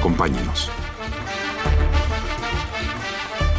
[0.00, 0.70] Acompáñenos.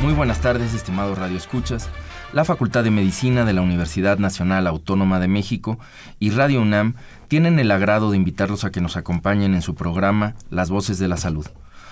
[0.01, 1.87] Muy buenas tardes, estimados Radio Escuchas.
[2.33, 5.77] La Facultad de Medicina de la Universidad Nacional Autónoma de México
[6.17, 6.95] y Radio UNAM
[7.27, 11.07] tienen el agrado de invitarlos a que nos acompañen en su programa Las Voces de
[11.07, 11.45] la Salud.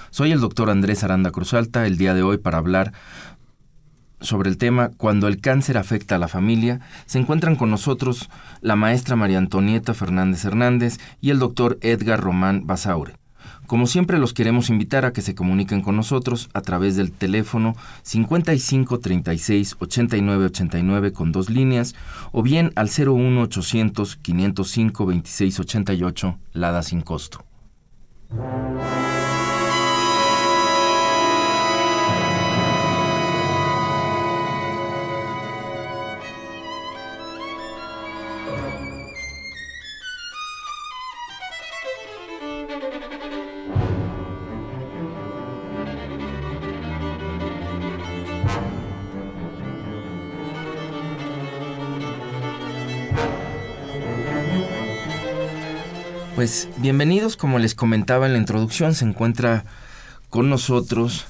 [0.09, 2.91] Soy el doctor Andrés Aranda Cruzalta el día de hoy para hablar
[4.19, 8.75] sobre el tema Cuando el cáncer afecta a la familia, se encuentran con nosotros la
[8.75, 13.18] maestra María Antonieta Fernández Hernández y el doctor Edgar Román Basaure.
[13.69, 17.75] Como siempre los queremos invitar a que se comuniquen con nosotros a través del teléfono
[18.02, 21.94] 55 36 89 89 con dos líneas
[22.31, 27.45] o bien al 01 800 505 26 88 Lada sin costo.
[56.39, 59.65] Pues bienvenidos, como les comentaba en la introducción, se encuentra
[60.29, 61.25] con nosotros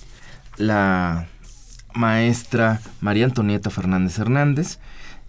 [0.58, 1.28] la
[1.96, 4.78] maestra María Antonieta Fernández Hernández.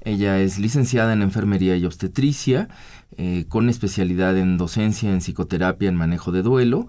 [0.02, 2.68] Ella es licenciada en enfermería y obstetricia,
[3.16, 6.86] eh, con especialidad en docencia en psicoterapia en manejo de duelo.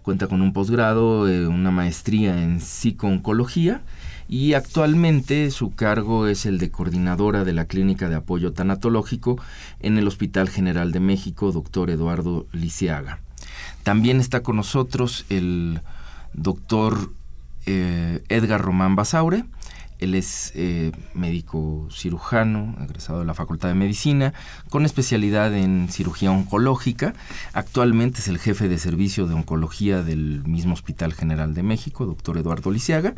[0.00, 3.82] Cuenta con un posgrado, eh, una maestría en psicooncología
[4.30, 9.42] y actualmente su cargo es el de coordinadora de la Clínica de Apoyo Tanatológico
[9.80, 13.18] en el Hospital General de México, doctor Eduardo Lisiaga.
[13.82, 15.80] También está con nosotros el
[16.32, 17.10] doctor
[17.66, 19.46] eh, Edgar Román Basaure,
[20.00, 24.32] él es eh, médico cirujano, egresado de la Facultad de Medicina,
[24.70, 27.14] con especialidad en cirugía oncológica.
[27.52, 32.38] Actualmente es el jefe de servicio de oncología del mismo Hospital General de México, doctor
[32.38, 33.14] Eduardo Lisiaga.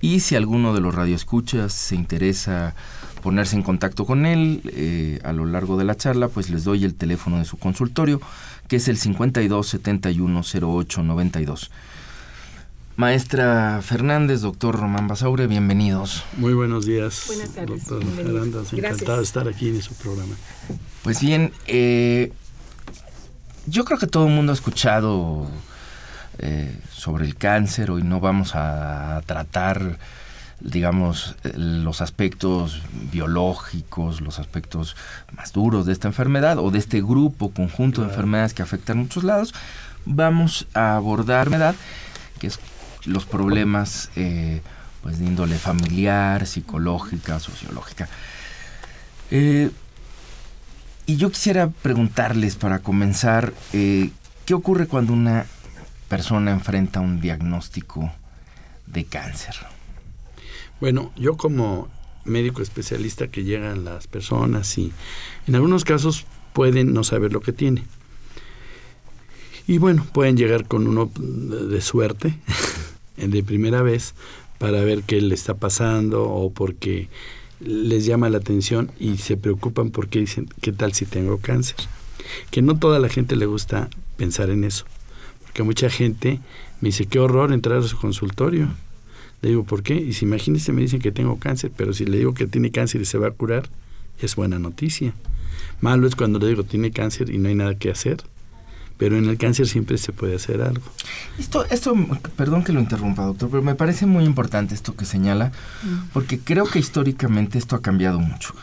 [0.00, 2.74] Y si alguno de los radioescuchas se interesa
[3.22, 6.84] ponerse en contacto con él eh, a lo largo de la charla, pues les doy
[6.84, 8.20] el teléfono de su consultorio,
[8.68, 11.70] que es el 52 71 08 92.
[12.96, 16.22] Maestra Fernández, doctor Román Basaure, bienvenidos.
[16.36, 17.24] Muy buenos días.
[17.26, 17.86] Buenas tardes.
[17.86, 20.36] Doctor Aranda, encantado de estar aquí en su programa.
[21.02, 22.32] Pues bien, eh,
[23.66, 25.50] yo creo que todo el mundo ha escuchado
[26.38, 27.90] eh, sobre el cáncer.
[27.90, 29.98] Hoy no vamos a tratar,
[30.60, 34.94] digamos, los aspectos biológicos, los aspectos
[35.36, 39.24] más duros de esta enfermedad o de este grupo, conjunto de enfermedades que afectan muchos
[39.24, 39.52] lados.
[40.06, 41.74] Vamos a abordar enfermedad
[42.38, 42.58] que es
[43.06, 44.60] los problemas eh,
[45.02, 48.08] pues de índole familiar, psicológica, sociológica.
[49.30, 49.70] Eh,
[51.06, 54.10] y yo quisiera preguntarles para comenzar, eh,
[54.46, 55.46] ¿qué ocurre cuando una
[56.08, 58.10] persona enfrenta un diagnóstico
[58.86, 59.54] de cáncer?
[60.80, 61.88] Bueno, yo como
[62.24, 64.92] médico especialista que llegan las personas y
[65.46, 67.84] en algunos casos pueden no saber lo que tiene.
[69.66, 72.38] Y bueno, pueden llegar con uno de suerte,
[73.16, 74.14] de primera vez
[74.58, 77.08] para ver qué le está pasando o porque
[77.60, 81.76] les llama la atención y se preocupan porque dicen, ¿qué tal si tengo cáncer?
[82.50, 84.84] Que no toda la gente le gusta pensar en eso,
[85.42, 86.40] porque mucha gente
[86.80, 88.68] me dice, qué horror entrar a su consultorio.
[89.42, 89.94] Le digo, ¿por qué?
[89.94, 93.00] Y si imagínense, me dicen que tengo cáncer, pero si le digo que tiene cáncer
[93.02, 93.68] y se va a curar,
[94.20, 95.14] es buena noticia.
[95.80, 98.24] Malo es cuando le digo, tiene cáncer y no hay nada que hacer
[98.96, 100.84] pero en el cáncer siempre se puede hacer algo.
[101.38, 101.94] Esto, esto,
[102.36, 105.50] perdón que lo interrumpa, doctor, pero me parece muy importante esto que señala,
[105.82, 106.10] mm.
[106.12, 108.54] porque creo que históricamente esto ha cambiado mucho.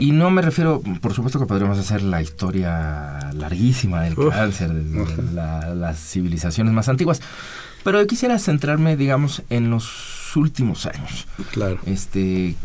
[0.00, 5.74] Y no me refiero, por supuesto que podríamos hacer la historia larguísima del cáncer, de
[5.74, 7.20] las civilizaciones más antiguas,
[7.84, 11.26] pero quisiera centrarme, digamos, en los últimos años.
[11.52, 11.78] Claro.
[11.86, 12.56] Este,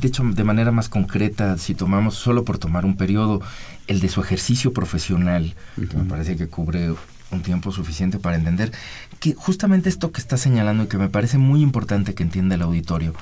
[0.00, 3.40] de hecho, de manera más concreta, si tomamos solo por tomar un periodo,
[3.88, 6.94] el de su ejercicio profesional, que me parece que cubre
[7.30, 8.72] un tiempo suficiente para entender
[9.18, 12.62] que justamente esto que está señalando y que me parece muy importante que entienda el
[12.62, 13.14] auditorio,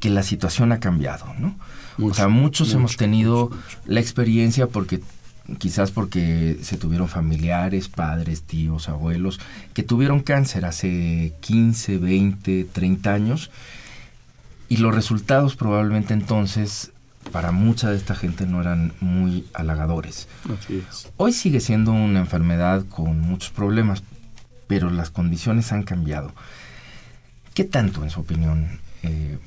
[0.00, 1.56] que la situación ha cambiado, ¿no?
[2.00, 3.50] o sea, muchos hemos tenido
[3.84, 5.00] la experiencia porque
[5.58, 9.40] quizás porque se tuvieron familiares, padres, tíos, abuelos,
[9.72, 13.50] que tuvieron cáncer hace 15, 20, 30 años,
[14.68, 16.92] y los resultados probablemente entonces
[17.32, 20.28] para mucha de esta gente no eran muy halagadores.
[21.16, 24.02] Hoy sigue siendo una enfermedad con muchos problemas,
[24.66, 26.32] pero las condiciones han cambiado.
[27.54, 29.38] ¿Qué tanto, en su opinión, eh,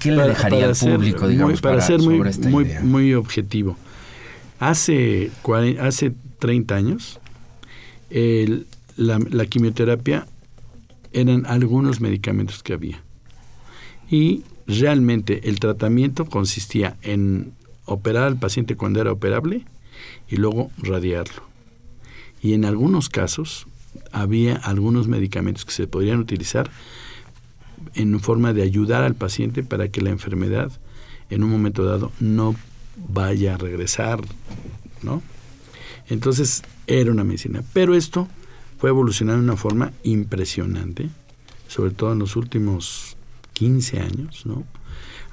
[0.00, 3.76] qué le dejaría al público, digamos, para, ser muy, muy, muy objetivo?
[4.60, 5.30] Hace,
[5.80, 7.20] hace 30 años,
[8.96, 10.26] la, la quimioterapia
[11.12, 13.02] eran algunos medicamentos que había.
[14.10, 17.52] Y realmente el tratamiento consistía en
[17.84, 19.64] operar al paciente cuando era operable
[20.28, 21.42] y luego radiarlo.
[22.42, 23.66] Y en algunos casos
[24.12, 26.70] había algunos medicamentos que se podrían utilizar
[27.94, 30.72] en forma de ayudar al paciente para que la enfermedad
[31.30, 32.54] en un momento dado no
[33.08, 34.20] vaya a regresar,
[35.02, 35.22] ¿no?
[36.08, 37.62] Entonces era una medicina.
[37.72, 38.28] Pero esto
[38.78, 41.08] fue evolucionando de una forma impresionante,
[41.68, 43.13] sobre todo en los últimos
[43.54, 44.64] 15 años, ¿no?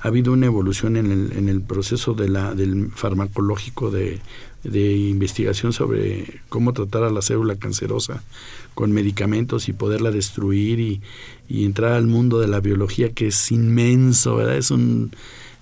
[0.02, 4.20] Ha habido una evolución en el, en el proceso de la, del farmacológico de,
[4.64, 8.24] de investigación sobre cómo tratar a la célula cancerosa
[8.74, 11.02] con medicamentos y poderla destruir y,
[11.50, 14.58] y entrar al mundo de la biología que es inmenso, ¿verdad?
[14.58, 15.12] Es un,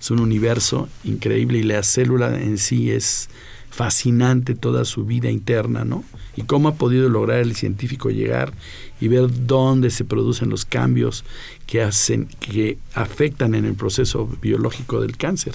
[0.00, 3.28] es un universo increíble y la célula en sí es
[3.70, 6.04] fascinante toda su vida interna, ¿no?
[6.36, 8.52] Y cómo ha podido lograr el científico llegar
[9.00, 11.24] y ver dónde se producen los cambios
[11.66, 15.54] que hacen que afectan en el proceso biológico del cáncer.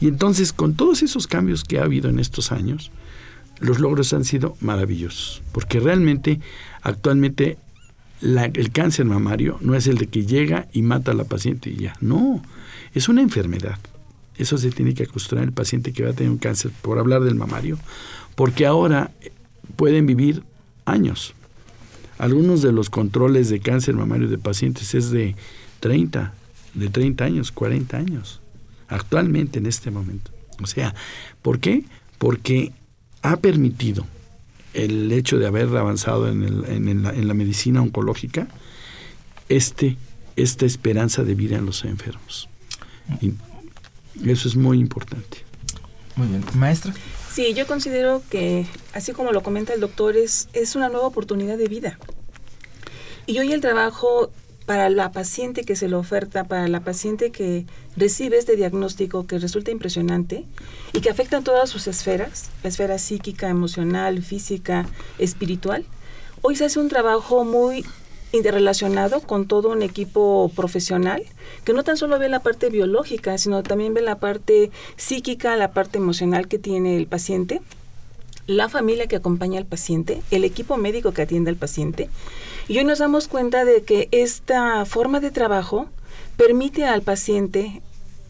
[0.00, 2.90] Y entonces, con todos esos cambios que ha habido en estos años,
[3.60, 6.40] los logros han sido maravillosos, porque realmente
[6.82, 7.56] actualmente
[8.20, 11.76] el cáncer mamario no es el de que llega y mata a la paciente y
[11.76, 12.42] ya, no,
[12.94, 13.78] es una enfermedad.
[14.36, 17.22] Eso se tiene que acostumbrar el paciente que va a tener un cáncer, por hablar
[17.22, 17.78] del mamario,
[18.34, 19.12] porque ahora
[19.76, 20.42] pueden vivir
[20.84, 21.34] años.
[22.18, 25.34] Algunos de los controles de cáncer mamario de pacientes es de
[25.80, 26.32] 30,
[26.74, 28.40] de 30 años, 40 años,
[28.88, 30.30] actualmente en este momento.
[30.62, 30.94] O sea,
[31.42, 31.84] ¿por qué?
[32.18, 32.72] Porque
[33.22, 34.06] ha permitido
[34.74, 38.48] el hecho de haber avanzado en, el, en, la, en la, medicina oncológica
[39.48, 39.96] este,
[40.36, 42.48] esta esperanza de vida en los enfermos.
[43.20, 43.34] Y
[44.28, 45.38] eso es muy importante.
[46.16, 46.44] Muy bien.
[46.54, 46.94] Maestra.
[47.34, 51.58] Sí, yo considero que, así como lo comenta el doctor, es, es una nueva oportunidad
[51.58, 51.98] de vida.
[53.26, 54.30] Y hoy el trabajo
[54.66, 57.66] para la paciente que se le oferta, para la paciente que
[57.96, 60.44] recibe este diagnóstico que resulta impresionante
[60.92, 64.86] y que afecta todas sus esferas, la esfera psíquica, emocional, física,
[65.18, 65.84] espiritual,
[66.40, 67.84] hoy se hace un trabajo muy
[68.36, 71.22] interrelacionado con todo un equipo profesional
[71.64, 75.72] que no tan solo ve la parte biológica, sino también ve la parte psíquica, la
[75.72, 77.60] parte emocional que tiene el paciente,
[78.46, 82.10] la familia que acompaña al paciente, el equipo médico que atiende al paciente.
[82.68, 85.86] Y hoy nos damos cuenta de que esta forma de trabajo
[86.36, 87.82] permite al paciente,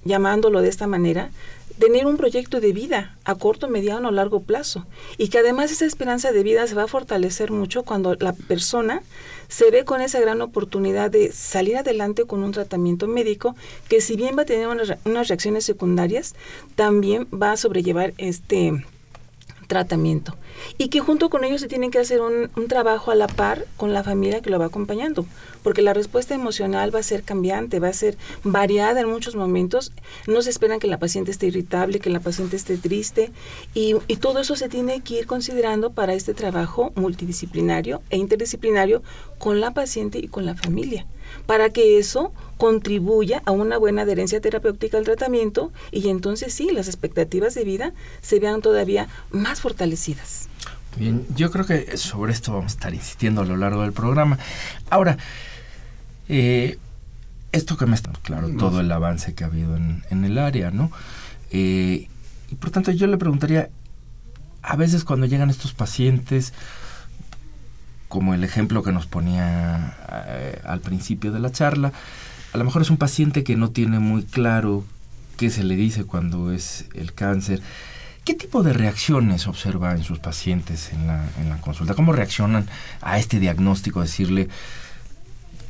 [0.04, 1.30] llamándolo de esta manera,
[1.78, 4.86] tener un proyecto de vida a corto, mediano o largo plazo.
[5.18, 9.02] Y que además esa esperanza de vida se va a fortalecer mucho cuando la persona
[9.48, 13.54] se ve con esa gran oportunidad de salir adelante con un tratamiento médico
[13.88, 16.34] que si bien va a tener unas, reacciones secundarias,
[16.74, 18.84] también va a sobrellevar este
[19.66, 20.36] tratamiento
[20.78, 23.66] y que junto con ellos se tiene que hacer un, un, trabajo a la par
[23.76, 25.26] con la familia que lo va acompañando,
[25.62, 29.92] porque la respuesta emocional va a ser cambiante, va a ser variada en muchos momentos.
[30.26, 33.32] No se esperan que la paciente esté irritable, que la paciente esté triste
[33.74, 39.02] y, y todo eso se tiene que ir considerando para este trabajo multidisciplinario e interdisciplinario
[39.38, 41.06] con la paciente y con la familia
[41.46, 46.88] para que eso contribuya a una buena adherencia terapéutica al tratamiento y entonces sí, las
[46.88, 50.48] expectativas de vida se vean todavía más fortalecidas.
[50.96, 54.38] Bien, yo creo que sobre esto vamos a estar insistiendo a lo largo del programa.
[54.90, 55.18] Ahora,
[56.28, 56.78] eh,
[57.52, 60.90] esto que me está claro, todo el avance que ha habido en, el área, ¿no?
[61.50, 62.08] Eh,
[62.50, 63.70] y por tanto yo le preguntaría,
[64.62, 66.52] a veces cuando llegan estos pacientes,
[68.14, 69.96] como el ejemplo que nos ponía
[70.28, 71.92] eh, al principio de la charla,
[72.52, 74.84] a lo mejor es un paciente que no tiene muy claro
[75.36, 77.60] qué se le dice cuando es el cáncer.
[78.24, 81.94] ¿Qué tipo de reacciones observa en sus pacientes en la, en la consulta?
[81.94, 82.68] ¿Cómo reaccionan
[83.00, 84.00] a este diagnóstico?
[84.00, 84.48] Decirle,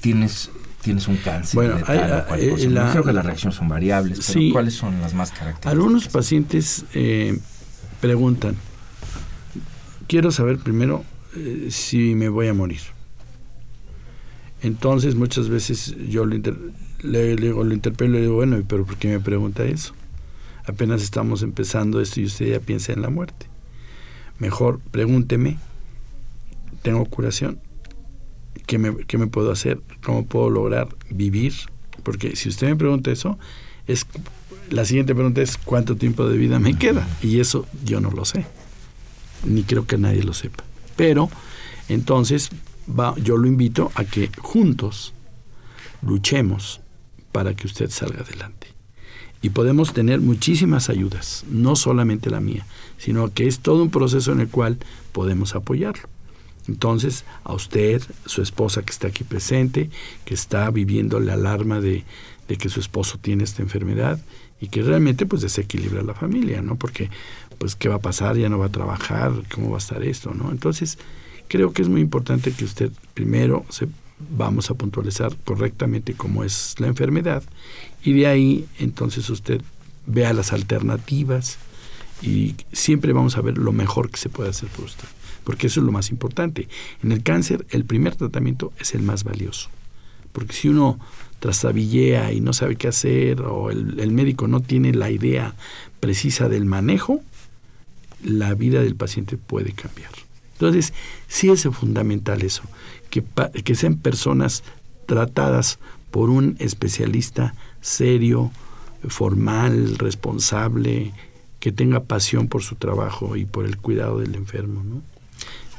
[0.03, 0.51] tienes,
[0.83, 1.55] tienes un cáncer.
[1.55, 2.59] Bueno, eh,
[2.93, 5.73] creo que las reacciones son variables, pero ¿cuáles son las más características?
[5.73, 7.39] Algunos pacientes eh,
[8.03, 8.55] preguntan,
[10.09, 11.07] quiero saber primero
[11.37, 12.81] eh, si me voy a morir.
[14.63, 16.41] Entonces muchas veces yo le,
[17.03, 19.95] le, digo, lo interpelo y le digo, bueno, pero ¿por qué me pregunta eso?
[20.65, 23.47] Apenas estamos empezando esto y usted ya piensa en la muerte.
[24.39, 25.59] mejor pregúnteme,
[26.83, 27.59] ¿tengo curación?
[28.67, 29.81] ¿Qué me, ¿Qué me puedo hacer?
[30.03, 31.53] ¿Cómo puedo lograr vivir?
[32.03, 33.39] Porque si usted me pregunta eso,
[33.87, 34.07] es
[34.71, 37.07] la siguiente pregunta es ¿cuánto tiempo de vida me queda?
[37.23, 38.47] Y eso yo no lo sé.
[39.45, 40.65] Ni creo que nadie lo sepa.
[40.97, 41.31] Pero
[41.89, 42.51] entonces
[42.89, 45.13] va, yo lo invito a que juntos
[46.03, 46.81] luchemos
[47.33, 48.69] para que usted salga adelante.
[49.43, 54.33] Y podemos tener muchísimas ayudas, no solamente la mía, sino que es todo un proceso
[54.33, 54.79] en el cual
[55.13, 56.09] podemos apoyarlo.
[56.67, 59.91] Entonces, a usted, su esposa que está aquí presente,
[60.25, 62.05] que está viviendo la alarma de,
[62.49, 64.19] de que su esposo tiene esta enfermedad
[64.61, 66.77] y que realmente pues desequilibra la familia, ¿no?
[66.77, 67.11] Porque
[67.65, 70.35] pues qué va a pasar, ya no va a trabajar, cómo va a estar esto,
[70.35, 70.51] ¿no?
[70.51, 70.99] Entonces,
[71.49, 73.89] creo que es muy importante que usted primero se
[74.37, 77.43] vamos a puntualizar correctamente cómo es la enfermedad
[78.05, 79.63] y de ahí entonces usted
[80.05, 81.57] vea las alternativas
[82.21, 85.09] y siempre vamos a ver lo mejor que se puede hacer por usted,
[85.43, 86.69] porque eso es lo más importante.
[87.03, 89.71] En el cáncer el primer tratamiento es el más valioso,
[90.35, 90.99] porque si uno
[91.39, 95.55] trastabillea y no sabe qué hacer o el, el médico no tiene la idea
[95.99, 97.23] precisa del manejo,
[98.25, 100.11] la vida del paciente puede cambiar.
[100.55, 100.93] Entonces,
[101.29, 102.63] sí es fundamental eso,
[103.11, 103.25] que,
[103.65, 104.63] que sean personas
[105.07, 105.79] tratadas
[106.11, 108.51] por un especialista serio,
[109.09, 111.13] formal, responsable,
[111.61, 114.83] que tenga pasión por su trabajo y por el cuidado del enfermo.
[114.85, 115.03] ¿no?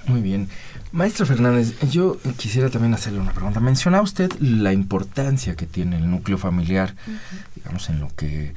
[0.08, 0.50] Muy bien.
[0.92, 3.60] Maestro Fernández, yo quisiera también hacerle una pregunta.
[3.60, 6.96] Mencionaba usted la importancia que tiene el núcleo familiar,
[7.56, 8.54] digamos, en lo que,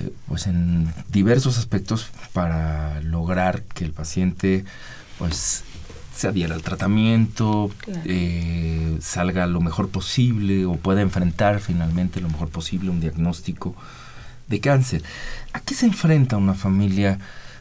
[0.00, 4.64] eh, pues en diversos aspectos para lograr que el paciente,
[5.18, 5.64] pues,
[6.14, 8.00] se adhiera al tratamiento, Claro.
[8.06, 13.74] eh, salga lo mejor posible o pueda enfrentar finalmente lo mejor posible un diagnóstico
[14.48, 15.02] de cáncer.
[15.52, 17.18] ¿A qué se enfrenta una familia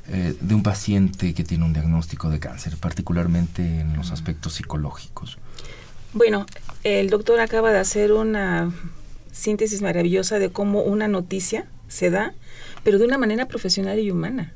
[0.07, 5.37] eh, de un paciente que tiene un diagnóstico de cáncer, particularmente en los aspectos psicológicos?
[6.13, 6.45] Bueno,
[6.83, 8.71] el doctor acaba de hacer una
[9.35, 12.33] síntesis maravillosa de cómo una noticia se da,
[12.83, 14.53] pero de una manera profesional y humana.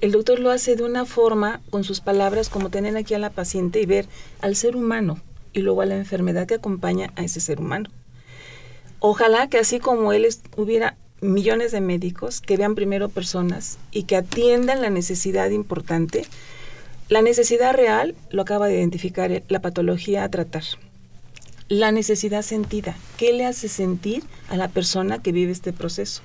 [0.00, 3.30] El doctor lo hace de una forma, con sus palabras, como tener aquí a la
[3.30, 4.06] paciente y ver
[4.40, 5.20] al ser humano
[5.52, 7.88] y luego a la enfermedad que acompaña a ese ser humano.
[8.98, 14.16] Ojalá que así como él hubiera millones de médicos que vean primero personas y que
[14.16, 16.26] atiendan la necesidad importante.
[17.08, 20.64] La necesidad real lo acaba de identificar la patología a tratar.
[21.68, 26.22] La necesidad sentida, ¿qué le hace sentir a la persona que vive este proceso?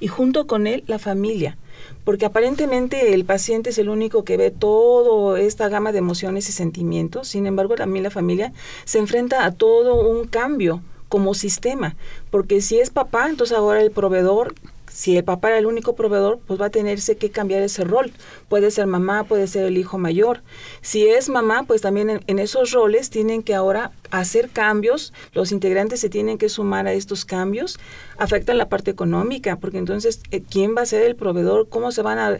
[0.00, 1.56] Y junto con él la familia,
[2.02, 6.52] porque aparentemente el paciente es el único que ve toda esta gama de emociones y
[6.52, 8.52] sentimientos, sin embargo también la familia
[8.84, 11.94] se enfrenta a todo un cambio como sistema,
[12.32, 14.56] porque si es papá, entonces ahora el proveedor,
[14.92, 18.12] si el papá era el único proveedor, pues va a tenerse que cambiar ese rol.
[18.48, 20.42] Puede ser mamá, puede ser el hijo mayor.
[20.82, 26.00] Si es mamá, pues también en, esos roles tienen que ahora hacer cambios, los integrantes
[26.00, 27.78] se tienen que sumar a estos cambios,
[28.18, 31.68] afectan la parte económica, porque entonces, eh, ¿quién va a ser el proveedor?
[31.68, 32.38] ¿Cómo se van a,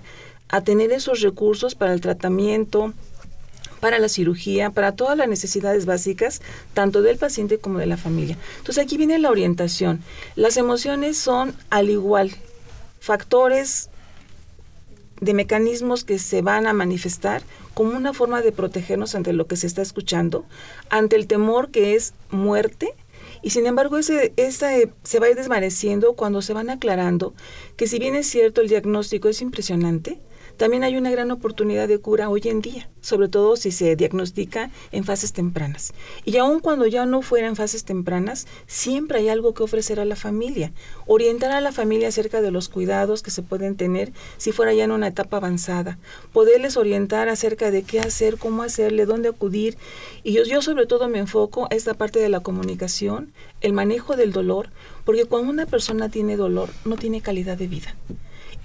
[0.48, 2.92] a tener esos recursos para el tratamiento?
[3.80, 6.40] Para la cirugía, para todas las necesidades básicas,
[6.74, 8.36] tanto del paciente como de la familia.
[8.58, 10.00] Entonces aquí viene la orientación.
[10.36, 12.30] Las emociones son al igual
[13.00, 13.88] factores
[15.20, 17.42] de mecanismos que se van a manifestar
[17.74, 20.44] como una forma de protegernos ante lo que se está escuchando,
[20.88, 22.94] ante el temor que es muerte,
[23.42, 27.32] y sin embargo ese, ese se va a ir desvaneciendo cuando se van aclarando
[27.76, 30.20] que si bien es cierto el diagnóstico es impresionante,
[30.60, 34.70] también hay una gran oportunidad de cura hoy en día, sobre todo si se diagnostica
[34.92, 35.94] en fases tempranas.
[36.26, 40.04] Y aun cuando ya no fuera en fases tempranas, siempre hay algo que ofrecer a
[40.04, 40.70] la familia.
[41.06, 44.84] Orientar a la familia acerca de los cuidados que se pueden tener si fuera ya
[44.84, 45.98] en una etapa avanzada.
[46.30, 49.78] Poderles orientar acerca de qué hacer, cómo hacerle, dónde acudir.
[50.24, 54.14] Y yo, yo sobre todo me enfoco a esta parte de la comunicación, el manejo
[54.14, 54.68] del dolor,
[55.06, 57.96] porque cuando una persona tiene dolor, no tiene calidad de vida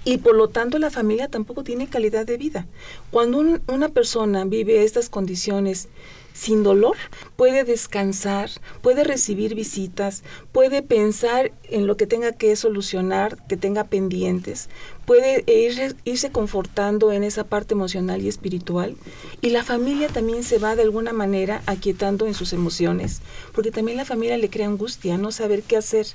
[0.06, 2.66] y por lo tanto la familia tampoco tiene calidad de vida.
[3.10, 5.88] Cuando un, una persona vive estas condiciones
[6.32, 6.96] sin dolor,
[7.34, 8.48] puede descansar,
[8.82, 10.22] puede recibir visitas,
[10.52, 14.68] puede pensar en lo que tenga que solucionar, que tenga pendientes,
[15.06, 18.94] puede ir, irse confortando en esa parte emocional y espiritual.
[19.40, 23.22] Y la familia también se va de alguna manera aquietando en sus emociones,
[23.52, 26.06] porque también la familia le crea angustia, no saber qué hacer.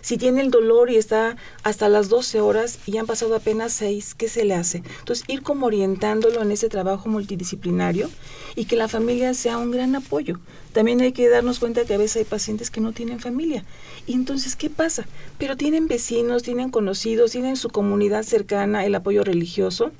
[0.00, 4.14] Si tiene el dolor y está hasta las 12 horas y han pasado apenas 6,
[4.14, 4.82] ¿qué se le hace?
[4.98, 8.08] Entonces, ir como orientándolo en ese trabajo multidisciplinario
[8.56, 10.38] y que la familia sea un gran apoyo.
[10.72, 13.64] También hay que darnos cuenta que a veces hay pacientes que no tienen familia.
[14.06, 15.06] Y entonces, ¿qué pasa?
[15.38, 19.92] Pero tienen vecinos, tienen conocidos, tienen su comunidad cercana, el apoyo religioso.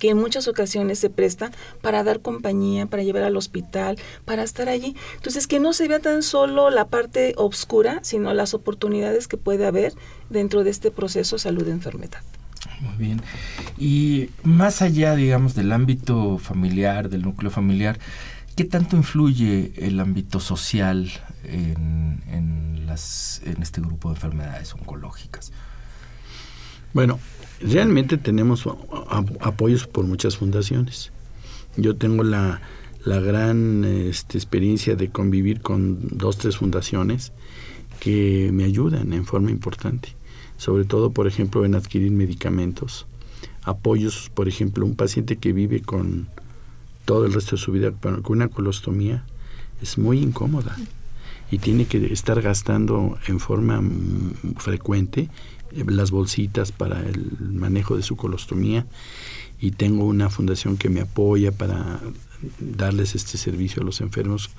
[0.00, 1.52] Que en muchas ocasiones se presta
[1.82, 4.96] para dar compañía, para llevar al hospital, para estar allí.
[5.14, 9.66] Entonces, que no se vea tan solo la parte oscura, sino las oportunidades que puede
[9.66, 9.92] haber
[10.30, 12.22] dentro de este proceso salud-enfermedad.
[12.80, 13.22] Muy bien.
[13.78, 17.98] Y más allá, digamos, del ámbito familiar, del núcleo familiar,
[18.56, 21.10] ¿qué tanto influye el ámbito social
[21.44, 22.88] en, en,
[23.62, 25.52] este grupo de enfermedades oncológicas?
[26.92, 27.18] Bueno,
[27.60, 28.66] realmente tenemos
[29.40, 31.12] apoyos por muchas fundaciones.
[31.76, 32.60] Yo tengo la,
[33.04, 37.32] la gran este, experiencia de convivir con dos, tres fundaciones
[38.00, 40.14] que me ayudan en forma importante,
[40.56, 43.06] sobre todo, por ejemplo, en adquirir medicamentos,
[43.62, 46.28] apoyos, por ejemplo, un paciente que vive con
[47.04, 49.24] todo el resto de su vida con una colostomía
[49.82, 50.76] es muy incómoda
[51.50, 53.82] y tiene que estar gastando en forma
[54.58, 55.28] frecuente eh,
[55.72, 58.86] las bolsitas para el manejo de su colostomía
[59.60, 62.00] y tengo una fundación que me apoya para
[62.58, 64.50] darles este servicio a los enfermos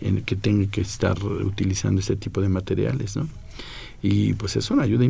[0.00, 3.28] en que tengan que estar utilizando este tipo de materiales, ¿no?
[4.02, 5.06] Y pues es una ayuda,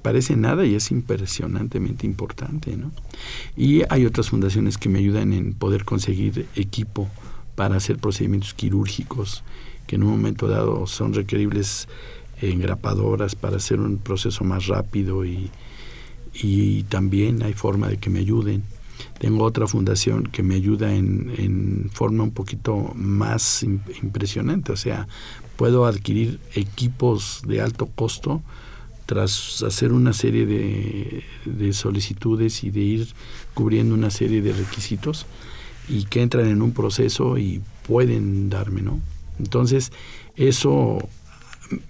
[0.00, 2.90] parece nada y es impresionantemente importante, ¿no?
[3.56, 7.08] Y hay otras fundaciones que me ayudan en poder conseguir equipo
[7.54, 9.42] para hacer procedimientos quirúrgicos
[9.86, 11.88] que en un momento dado son requeribles
[12.40, 15.50] engrapadoras para hacer un proceso más rápido y,
[16.34, 18.62] y también hay forma de que me ayuden.
[19.18, 25.06] Tengo otra fundación que me ayuda en, en forma un poquito más impresionante, o sea,
[25.56, 28.42] puedo adquirir equipos de alto costo
[29.06, 33.08] tras hacer una serie de, de, solicitudes y de ir
[33.54, 35.26] cubriendo una serie de requisitos
[35.88, 39.00] y que entran en un proceso y pueden darme, ¿no?
[39.38, 39.92] Entonces,
[40.34, 41.08] eso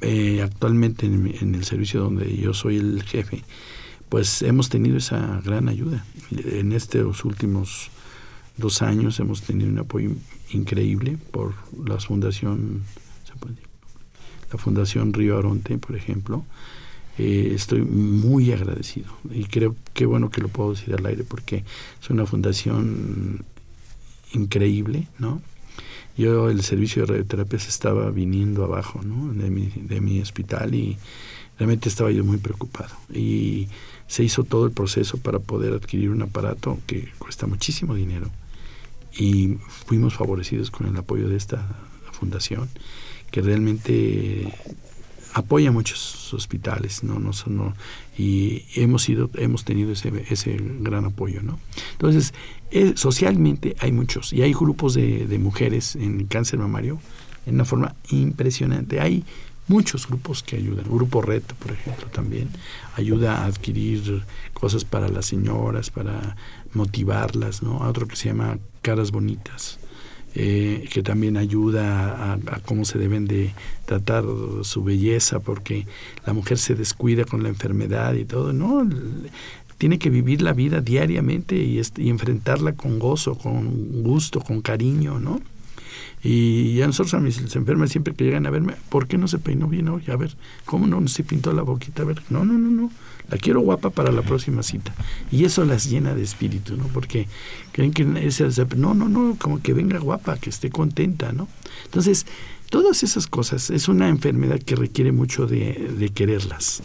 [0.01, 3.43] eh, actualmente en, el servicio donde yo soy el jefe,
[4.09, 6.05] pues hemos tenido esa gran ayuda.
[6.31, 7.91] En estos últimos
[8.57, 10.11] dos años hemos tenido un apoyo
[10.51, 11.55] increíble por
[11.87, 12.83] la fundación,
[14.53, 16.45] la fundación Río Aronte, por ejemplo.
[17.19, 21.65] Eh, estoy muy agradecido y creo que bueno que lo puedo decir al aire porque
[22.03, 23.43] es una fundación
[24.35, 25.41] increíble, ¿no?
[26.17, 29.33] Yo el servicio de radioterapia se estaba viniendo abajo ¿no?
[29.33, 30.97] de, mi, de mi hospital y
[31.59, 32.95] realmente estaba yo muy preocupado.
[33.13, 33.69] Y
[34.07, 38.31] se hizo todo el proceso para poder adquirir un aparato que cuesta muchísimo dinero.
[39.19, 41.67] Y fuimos favorecidos con el apoyo de esta
[42.13, 42.69] fundación,
[43.31, 44.53] que realmente
[45.37, 47.75] apoya muchos hospitales, no, no, no
[48.17, 51.59] y hemos sido, hemos tenido ese, ese gran apoyo, ¿no?
[51.93, 52.33] Entonces,
[52.71, 56.99] eh, socialmente hay muchos y hay grupos de, de, mujeres en cáncer mamario
[57.45, 58.99] en una forma impresionante.
[58.99, 59.25] Hay
[59.69, 60.87] muchos grupos que ayudan.
[60.87, 62.49] Grupo Reto, por ejemplo, también
[62.97, 66.35] ayuda a adquirir cosas para las señoras, para
[66.73, 67.77] motivarlas, ¿no?
[67.81, 69.79] Otro que se llama Caras Bonitas
[70.39, 73.55] eh, que también ayuda a, cómo se deben de
[73.87, 74.23] tratar
[74.65, 75.87] su belleza, porque
[76.27, 78.87] la mujer se descuida con la enfermedad y todo, ¿no?
[79.79, 85.41] Tiene que vivir la vida diariamente y, enfrentarla con gozo, con gusto, con cariño, ¿no?
[86.23, 89.39] Y a nosotros, a mis enfermas, siempre que llegan a verme, ¿por qué no se
[89.39, 90.03] peinó bien hoy?
[90.09, 92.03] A ver, ¿cómo no, se pintó la boquita?
[92.03, 92.91] A ver, no, no, no, no.
[93.31, 94.95] La quiero guapa para la próxima cita.
[95.31, 96.85] Y eso las llena de espíritu, ¿no?
[96.89, 97.27] Porque
[97.73, 98.41] creen que es,
[98.77, 101.49] no, no, no, como que venga guapa, que esté contenta, ¿no?
[101.85, 102.27] Entonces,
[102.71, 106.83] todas esas cosas es una enfermedad que requiere mucho de, de quererlas,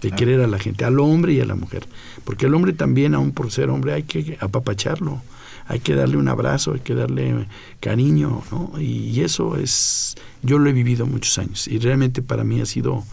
[0.00, 1.86] de querer a la gente, al hombre y a la mujer.
[2.24, 5.22] Porque al hombre también, aún por ser hombre, hay que apapacharlo
[5.66, 7.46] hay que darle un abrazo, hay que darle
[7.80, 8.72] cariño, ¿no?
[8.78, 13.04] Y, eso es, yo lo he vivido muchos años y realmente para mí ha sido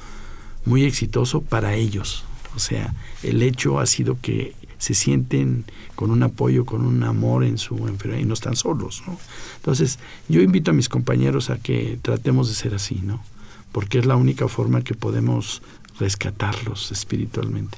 [0.66, 2.26] muy exitoso para ellos.
[2.56, 7.44] O sea, el hecho ha sido que se sienten con un apoyo, con un amor
[7.44, 9.18] en su enfermedad y no están solos, ¿no?
[9.58, 13.24] Entonces, yo invito a mis compañeros a que tratemos de ser así, ¿no?
[13.72, 15.62] Porque es la única forma que podemos
[16.00, 17.78] rescatarlos espiritualmente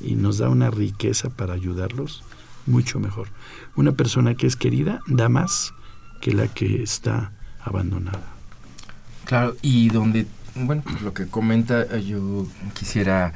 [0.00, 2.22] y nos da una riqueza para ayudarlos
[2.66, 3.28] mucho mejor.
[3.74, 5.74] Una persona que es querida da más
[6.20, 7.32] que la que está
[7.62, 8.32] abandonada.
[9.24, 13.32] Claro, y donde, bueno, pues lo que comenta, eh, yo quisiera,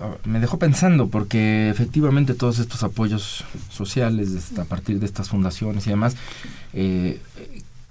[0.00, 5.86] ah, me dejó pensando, porque efectivamente todos estos apoyos sociales a partir de estas fundaciones
[5.86, 6.16] y demás,
[6.72, 7.20] eh,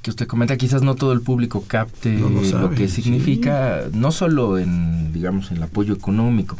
[0.02, 5.12] que usted comenta, quizás no todo el público capte lo, que significa, no solo en,
[5.12, 6.58] digamos, el apoyo económico,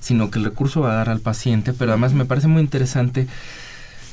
[0.00, 3.28] sino que el recurso va a dar al paciente, pero además me parece muy interesante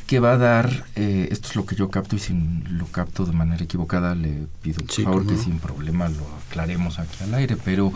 [0.08, 2.34] que va a dar, eh, esto es lo que yo capto y si
[2.70, 7.24] lo capto de manera equivocada le pido por favor que sin problema lo aclaremos aquí
[7.26, 7.91] al aire, pero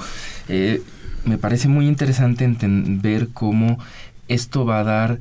[0.50, 0.84] eh,
[1.24, 3.80] me parece muy interesante ver cómo
[4.28, 5.20] esto va a dar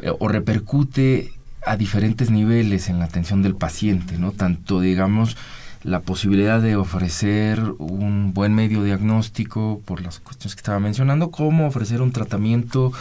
[0.00, 1.32] eh, o repercute
[1.66, 4.30] a diferentes niveles en la atención del paciente, ¿no?
[4.30, 5.36] Tanto, digamos,
[5.82, 11.66] la posibilidad de ofrecer un buen medio diagnóstico por las cuestiones que estaba mencionando, como
[11.66, 12.92] ofrecer un tratamiento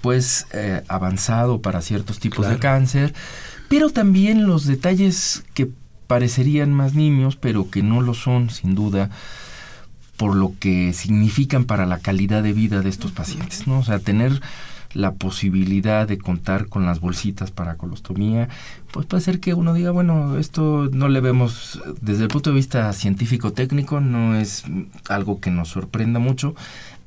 [0.00, 3.14] pues eh, avanzado para ciertos tipos de cáncer,
[3.68, 5.70] pero también los detalles que
[6.06, 9.10] parecerían más niños, pero que no lo son sin duda
[10.16, 13.78] por lo que significan para la calidad de vida de estos pacientes, ¿no?
[13.78, 14.42] O sea, tener
[14.92, 18.48] la posibilidad de contar con las bolsitas para colostomía,
[18.92, 22.56] pues puede ser que uno diga, bueno, esto no le vemos desde el punto de
[22.56, 24.64] vista científico técnico, no es
[25.08, 26.54] algo que nos sorprenda mucho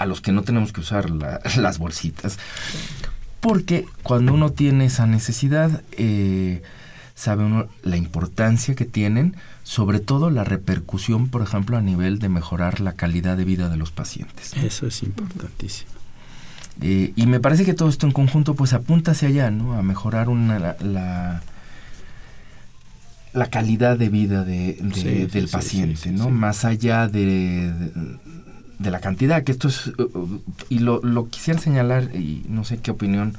[0.04, 1.10] a los que no tenemos que usar
[1.58, 2.38] las bolsitas.
[3.42, 6.62] Porque cuando uno tiene esa necesidad, eh,
[7.16, 12.30] sabe uno la importancia que tienen, sobre todo la repercusión, por ejemplo, a nivel de
[12.30, 14.54] mejorar la calidad de vida de los pacientes.
[14.56, 15.92] Eso es importantísimo.
[16.82, 19.74] Eh, y me parece que todo esto en conjunto pues apunta hacia allá, ¿no?
[19.74, 21.42] A mejorar una, la,
[23.34, 24.80] la, calidad de vida de,
[25.32, 26.30] del paciente, ¿no?
[26.30, 27.92] Más allá de, de,
[28.92, 32.78] la cantidad, que esto es, uh, uh, y lo, lo quisiera señalar, y no sé
[32.78, 33.38] qué opinión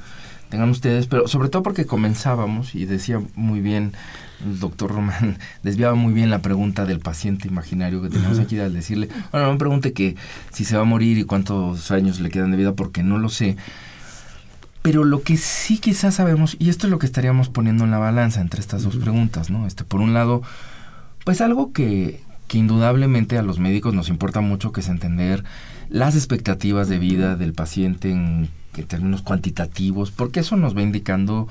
[0.49, 3.93] tengan ustedes, pero sobre todo porque comenzábamos y decía muy bien
[4.45, 8.73] el doctor Román, desviaba muy bien la pregunta del paciente imaginario que tenemos aquí al
[8.73, 10.15] decirle, bueno, no me pregunte que
[10.51, 13.29] si se va a morir y cuántos años le quedan de vida porque no lo
[13.29, 13.57] sé.
[14.81, 17.97] Pero lo que sí quizás sabemos, y esto es lo que estaríamos poniendo en la
[17.97, 19.65] balanza entre estas dos preguntas, ¿no?
[19.65, 20.43] Este, por un lado,
[21.23, 25.43] pues algo que, que indudablemente a los médicos nos importa mucho, que es entender
[25.89, 31.47] las expectativas de vida del paciente en en términos cuantitativos, porque eso nos va indicando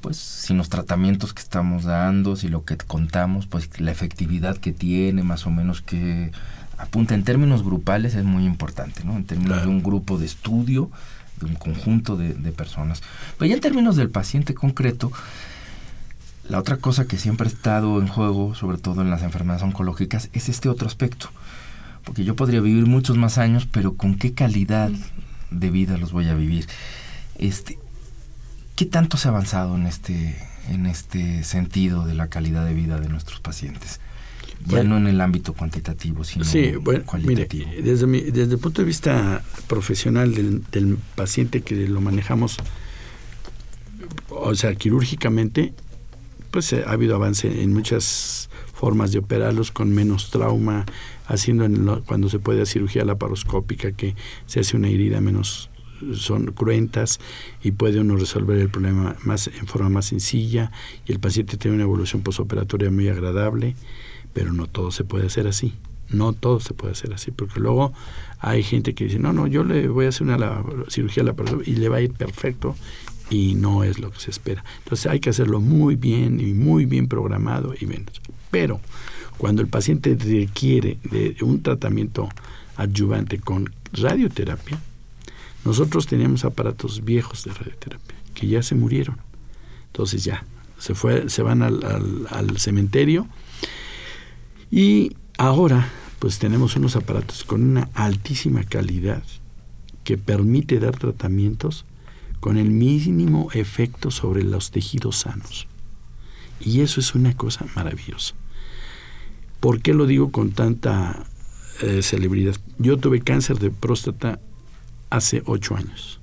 [0.00, 4.72] pues si los tratamientos que estamos dando, si lo que contamos, pues la efectividad que
[4.72, 6.32] tiene, más o menos que
[6.78, 9.16] apunta en términos grupales es muy importante, ¿no?
[9.16, 10.90] En términos de un grupo de estudio,
[11.38, 13.02] de un conjunto de, de, personas.
[13.36, 15.12] Pero ya en términos del paciente concreto,
[16.50, 20.28] la otra cosa que siempre ha estado en juego, sobre todo en las enfermedades oncológicas,
[20.32, 21.30] es este otro aspecto.
[22.04, 24.90] Porque yo podría vivir muchos más años, pero ¿con qué calidad
[25.50, 26.66] de vida los voy a vivir.
[27.38, 27.78] Este,
[28.76, 30.36] ¿Qué tanto se ha avanzado en este,
[30.68, 34.00] en este sentido de la calidad de vida de nuestros pacientes?
[34.66, 37.66] Ya no en el ámbito cuantitativo, sino sí, bueno, cualitativo.
[37.70, 42.58] Mire, desde, desde el punto de vista profesional del, del paciente que lo manejamos,
[44.28, 45.72] o sea, quirúrgicamente,
[46.50, 50.86] pues eh, ha habido avance en muchas formas de operarlos con menos trauma,
[51.26, 55.70] haciendo cuando se puede cirugía laparoscópica que se hace una herida menos
[56.14, 57.20] son cruentas
[57.62, 60.72] y puede uno resolver el problema más en forma más sencilla
[61.06, 63.76] y el paciente tiene una evolución posoperatoria muy agradable,
[64.32, 65.74] pero no todo se puede hacer así.
[66.08, 67.92] No todo se puede hacer así, porque luego
[68.40, 71.70] hay gente que dice, no, no, yo le voy a hacer una la, cirugía laparoscópica
[71.70, 72.74] y le va a ir perfecto
[73.30, 74.64] y no es lo que se espera.
[74.78, 78.20] Entonces hay que hacerlo muy bien y muy bien programado y menos.
[78.50, 78.80] Pero
[79.38, 82.28] cuando el paciente requiere de un tratamiento
[82.76, 84.78] adyuvante con radioterapia,
[85.64, 89.18] nosotros teníamos aparatos viejos de radioterapia que ya se murieron.
[89.86, 90.44] Entonces ya,
[90.78, 93.28] se, fue, se van al cementerio
[94.70, 95.88] y ahora
[96.18, 99.22] pues tenemos unos aparatos con una altísima calidad
[100.04, 101.86] que permite dar tratamientos
[102.40, 105.68] con el mínimo efecto sobre los tejidos sanos.
[106.60, 108.34] Y eso es una cosa maravillosa.
[109.60, 111.24] ¿Por qué lo digo con tanta
[111.82, 112.56] eh, celebridad?
[112.78, 114.40] Yo tuve cáncer de próstata
[115.10, 116.20] hace ocho años.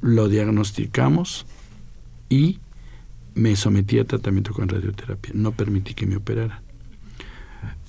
[0.00, 1.46] Lo diagnosticamos
[2.28, 2.58] y
[3.34, 5.32] me sometí a tratamiento con radioterapia.
[5.34, 6.60] No permití que me operaran.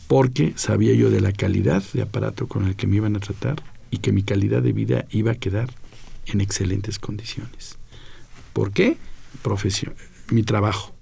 [0.08, 3.62] Porque sabía yo de la calidad de aparato con el que me iban a tratar
[3.92, 5.70] y que mi calidad de vida iba a quedar
[6.28, 7.78] en excelentes condiciones.
[8.54, 8.98] ¿Por qué?
[9.42, 9.96] Profesión,
[10.32, 10.94] mi trabajo.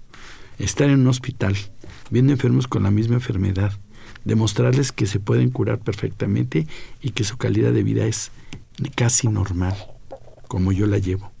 [0.58, 1.56] Estar en un hospital
[2.10, 3.72] viendo enfermos con la misma enfermedad,
[4.24, 6.66] demostrarles que se pueden curar perfectamente
[7.00, 8.30] y que su calidad de vida es
[8.94, 9.74] casi normal,
[10.48, 11.32] como yo la llevo.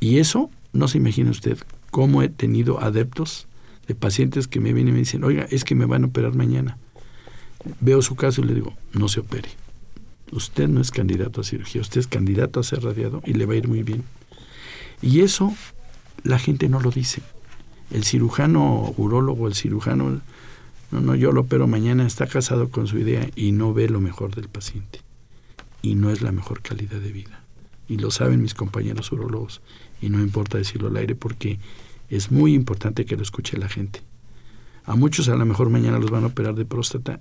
[0.00, 1.58] Y eso, no se imagina usted
[1.90, 3.46] cómo he tenido adeptos
[3.86, 6.34] de pacientes que me vienen y me dicen, oiga, es que me van a operar
[6.34, 6.78] mañana.
[7.80, 9.50] Veo su caso y le digo, no se opere.
[10.32, 13.52] Usted no es candidato a cirugía, usted es candidato a ser radiado y le va
[13.52, 14.02] a ir muy bien.
[15.00, 15.54] Y eso
[16.24, 17.22] la gente no lo dice
[17.92, 20.20] el cirujano urólogo, el cirujano,
[20.90, 24.00] no, no, yo lo opero mañana, está casado con su idea y no ve lo
[24.00, 25.00] mejor del paciente.
[25.82, 27.44] Y no es la mejor calidad de vida.
[27.88, 29.60] Y lo saben mis compañeros urólogos.
[30.00, 31.58] Y no importa decirlo al aire porque
[32.08, 34.00] es muy importante que lo escuche la gente.
[34.84, 37.20] A muchos a lo mejor mañana los van a operar de próstata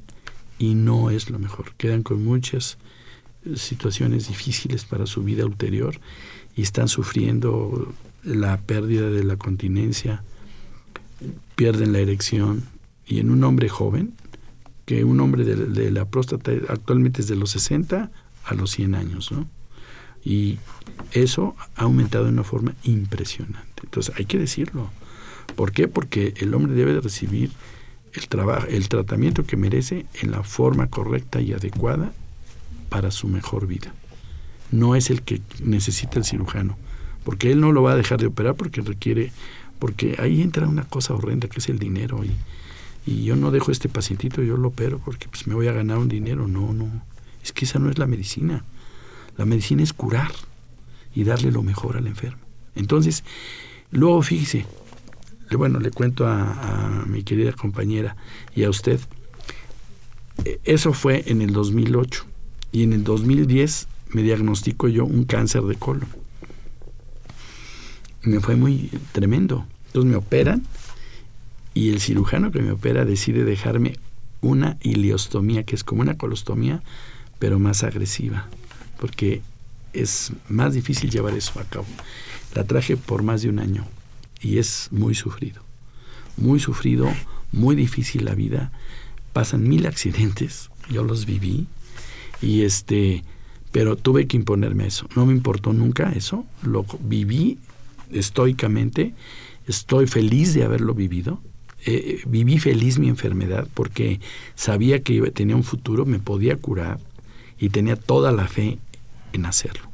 [0.58, 1.74] y no es lo mejor.
[1.78, 2.78] Quedan con muchas
[3.56, 6.00] situaciones difíciles para su vida ulterior
[6.56, 10.24] y están sufriendo la pérdida de la continencia,
[11.56, 12.64] pierden la erección
[13.06, 14.14] y en un hombre joven,
[14.86, 18.12] que un hombre de, la próstata actualmente es de los 60
[18.44, 19.48] a los 100 años, ¿no?
[20.24, 20.60] Y
[21.14, 23.82] eso ha aumentado de una forma impresionante.
[23.84, 24.92] Entonces hay que decirlo.
[25.56, 25.88] ¿Por qué?
[25.88, 27.52] Porque el hombre debe de recibir
[28.14, 32.14] el, trabajo, el tratamiento que merece en la forma correcta y adecuada
[32.92, 33.94] para su mejor vida.
[34.70, 36.78] No es el que necesita el cirujano,
[37.24, 39.32] porque él no lo va a dejar de operar porque requiere,
[39.80, 42.32] porque ahí entra una cosa horrenda que es el dinero y,
[43.10, 46.00] y yo no dejo este pacientito, yo lo opero porque pues me voy a ganar
[46.00, 46.50] un dinero.
[46.50, 46.90] No, no,
[47.42, 48.66] es que esa no es la medicina.
[49.38, 50.34] La medicina es curar
[51.16, 52.42] y darle lo mejor al enfermo.
[52.76, 53.24] Entonces,
[53.90, 54.66] luego fíjese,
[55.56, 58.18] bueno, le cuento a, mi querida compañera
[58.54, 59.00] y a usted,
[60.44, 62.31] e, eso fue en el 2008
[62.72, 66.08] y en el 2010 me diagnostico yo un cáncer de colon.
[68.24, 69.66] Y me fue muy tremendo.
[69.88, 70.64] Entonces me operan
[71.74, 73.98] y el cirujano que me opera decide dejarme
[74.42, 76.82] una iliostomía, que es como una colostomía,
[77.40, 78.48] pero más agresiva,
[79.00, 79.42] porque
[79.94, 81.88] es más difícil llevar eso a cabo.
[82.56, 83.86] La traje por más de un año
[84.42, 85.62] y es muy sufrido.
[86.38, 87.12] Muy sufrido,
[87.52, 88.72] muy difícil la vida.
[89.34, 91.68] Pasan mil accidentes, yo los viví
[92.42, 93.24] y este,
[93.72, 95.08] pero tuve que imponerme eso.
[95.16, 97.60] No me importó nunca eso, lo viví
[98.12, 99.14] estoicamente,
[99.68, 101.40] estoy feliz de haberlo vivido.
[101.84, 104.20] Eh, viví feliz mi enfermedad porque
[104.54, 107.00] sabía que tenía un futuro, me podía curar
[107.58, 108.78] y tenía toda la fe
[109.34, 109.90] en hacerlo.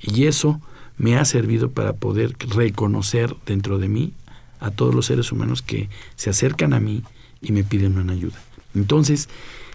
[0.00, 0.60] Y eso
[0.96, 4.12] me ha servido para poder reconocer dentro de mí
[4.60, 7.02] a todos los seres humanos que se acercan a mí
[7.40, 8.40] y me piden una ayuda.
[8.74, 9.28] Entonces,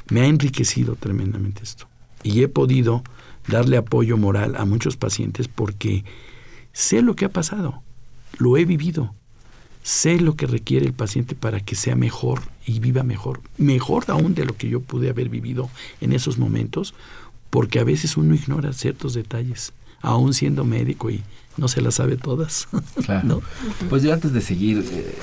[0.10, 1.88] me ha enriquecido tremendamente esto.
[2.24, 3.04] Y he podido
[3.48, 6.04] darle apoyo moral a muchos pacientes porque
[6.74, 7.82] sé lo que ha pasado,
[8.38, 9.13] lo he vivido,
[9.84, 14.36] sé lo que requiere el paciente para que sea mejor y viva mejor, mejor aún
[14.36, 15.70] de lo que yo pude haber vivido
[16.02, 16.93] en esos momentos,
[17.50, 21.24] porque a veces uno ignora ciertos detalles aún siendo médico y
[21.58, 22.67] no se las sabe todas.
[23.06, 23.41] Claro.
[23.89, 25.15] Pues yo antes de seguir, eh,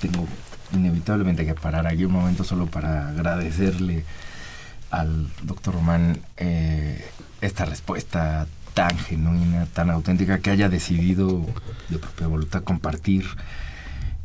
[0.00, 0.26] tengo
[0.72, 4.04] inevitablemente que parar aquí un momento solo para agradecerle
[4.90, 7.04] al doctor Román eh,
[7.40, 11.44] esta respuesta tan genuina, tan auténtica, que haya decidido
[11.88, 13.24] de propia voluntad compartir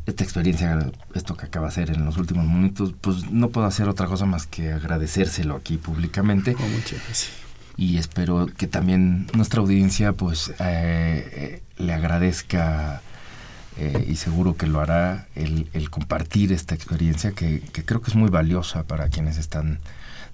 [0.06, 3.88] esta experiencia, esto que acaba de hacer en los últimos minutos, pues no puedo hacer
[3.88, 6.54] otra cosa más que agradecérselo aquí públicamente.
[6.58, 7.44] Oh, muchas gracias
[7.76, 13.02] y espero que también nuestra audiencia pues eh, eh, le agradezca
[13.76, 18.30] eh, y seguro que lo hará el, compartir esta experiencia que, creo que es muy
[18.30, 19.80] valiosa para quienes están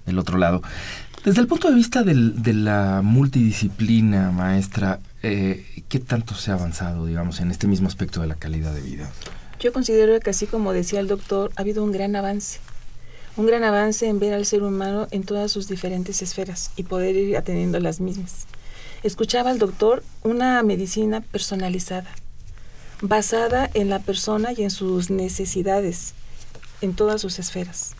[0.05, 0.61] del otro lado.
[1.23, 7.39] Desde el punto de vista de la multidisciplina, maestra, ¿qué tanto se ha avanzado, digamos,
[7.39, 9.11] en este mismo aspecto de la calidad de vida?
[9.59, 12.59] Yo considero que así como decía el doctor, ha habido un gran avance
[13.37, 17.15] un gran avance en ver al ser humano en todas sus diferentes esferas y poder
[17.15, 18.45] ir atendiendo las mismas.
[19.03, 22.09] Escuchaba al doctor una medicina personalizada,
[23.01, 26.13] basada en la persona y en sus necesidades,
[26.81, 27.95] en todas sus esferas.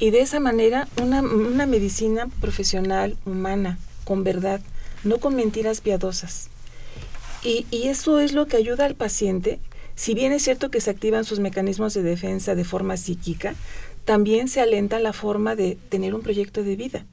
[0.00, 4.60] Y de esa manera, una, una medicina profesional, humana, con verdad,
[5.04, 6.48] no con mentiras piadosas.
[7.44, 9.60] Y, y eso es lo que ayuda al paciente
[10.00, 13.54] si bien es cierto que se activan sus mecanismos de defensa de forma psíquica,
[14.06, 17.04] también se alenta la forma de tener un proyecto de vida.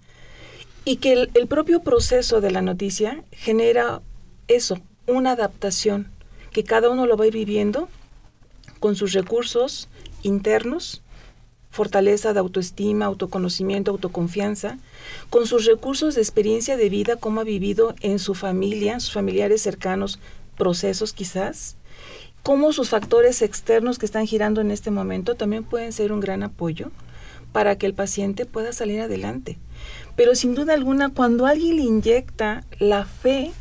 [0.86, 4.02] Y que el, propio proceso de la noticia genera
[4.47, 6.10] eso, una adaptación,
[6.54, 7.89] que cada uno lo va viviendo
[8.80, 9.89] con sus recursos
[10.23, 11.02] internos,
[11.78, 14.80] fortaleza de autoestima, autoconocimiento, autoconfianza,
[15.30, 19.62] con sus recursos de experiencia de vida, cómo ha vivido en su familia, sus familiares
[19.62, 20.20] cercanos,
[20.58, 21.76] procesos quizás,
[22.42, 26.42] cómo sus factores externos que están girando en este momento también pueden ser un gran
[26.42, 26.90] apoyo
[27.52, 29.60] para que el paciente pueda salir adelante.
[30.16, 33.52] Pero sin duda alguna, cuando alguien le inyecta la fe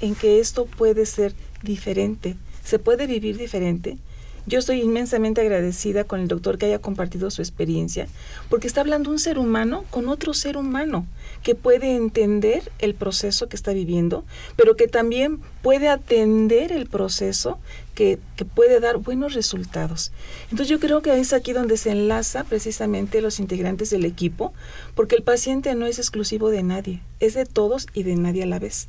[0.00, 1.34] en que esto puede ser
[1.64, 3.98] diferente, se puede vivir diferente,
[4.46, 8.08] yo estoy inmensamente agradecida con el doctor que haya compartido su experiencia,
[8.50, 11.06] porque está hablando un ser humano con otro ser humano
[11.42, 14.24] que puede entender el proceso que está viviendo,
[14.56, 17.58] pero que también puede atender el proceso
[17.94, 20.12] que, que, puede dar buenos resultados.
[20.44, 24.52] Entonces yo creo que es aquí donde se enlaza precisamente los integrantes del equipo,
[24.94, 28.46] porque el paciente no es exclusivo de nadie, es de todos y de nadie a
[28.46, 28.88] la vez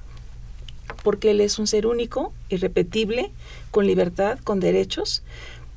[1.03, 3.31] porque Él es un ser único, irrepetible,
[3.71, 5.23] con libertad, con derechos.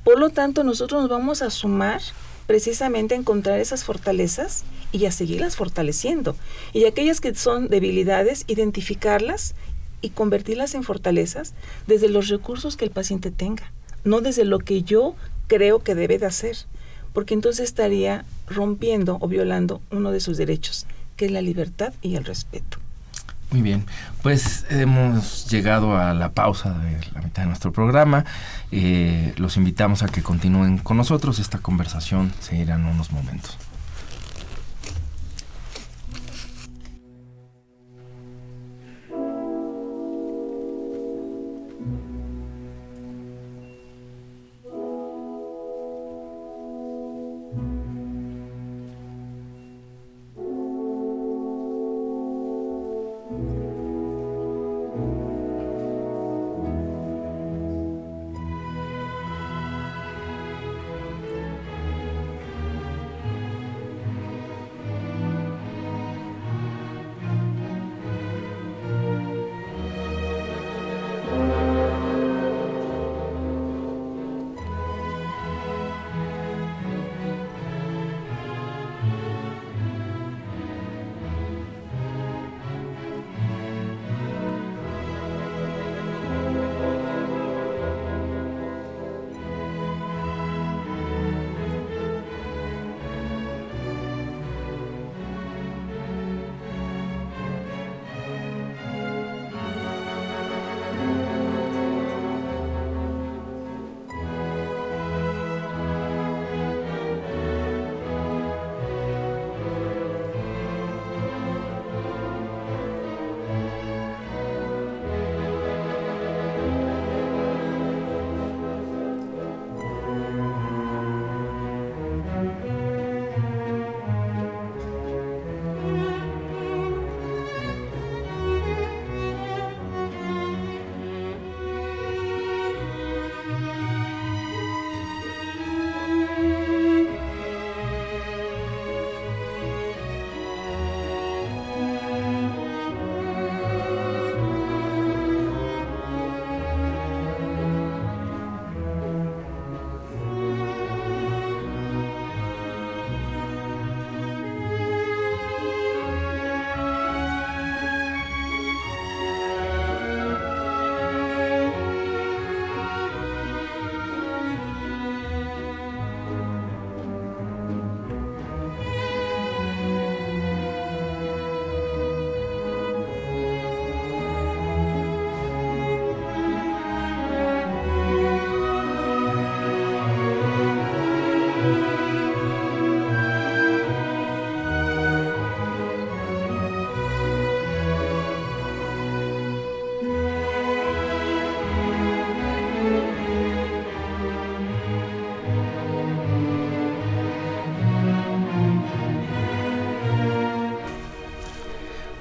[0.05, 2.01] Por lo tanto, nosotros nos vamos a sumar
[2.47, 6.35] precisamente a encontrar esas fortalezas y a seguirlas fortaleciendo.
[6.73, 9.55] Y aquellas que son debilidades, identificarlas
[10.01, 11.55] y convertirlas en fortalezas
[11.87, 13.73] desde los recursos que el paciente tenga,
[14.05, 15.15] no desde lo que yo
[15.47, 16.57] creo que debe de hacer,
[17.13, 22.17] porque entonces estaría rompiendo o violando uno de sus derechos, que es la libertad y
[22.17, 22.79] el respeto.
[23.51, 23.87] Muy bien,
[24.23, 28.27] pues hemos llegado a la pausa de la mitad de nuestro programa.
[28.71, 31.39] Eh, los invitamos a que continúen con nosotros.
[31.39, 33.57] Esta conversación seguirá en unos momentos.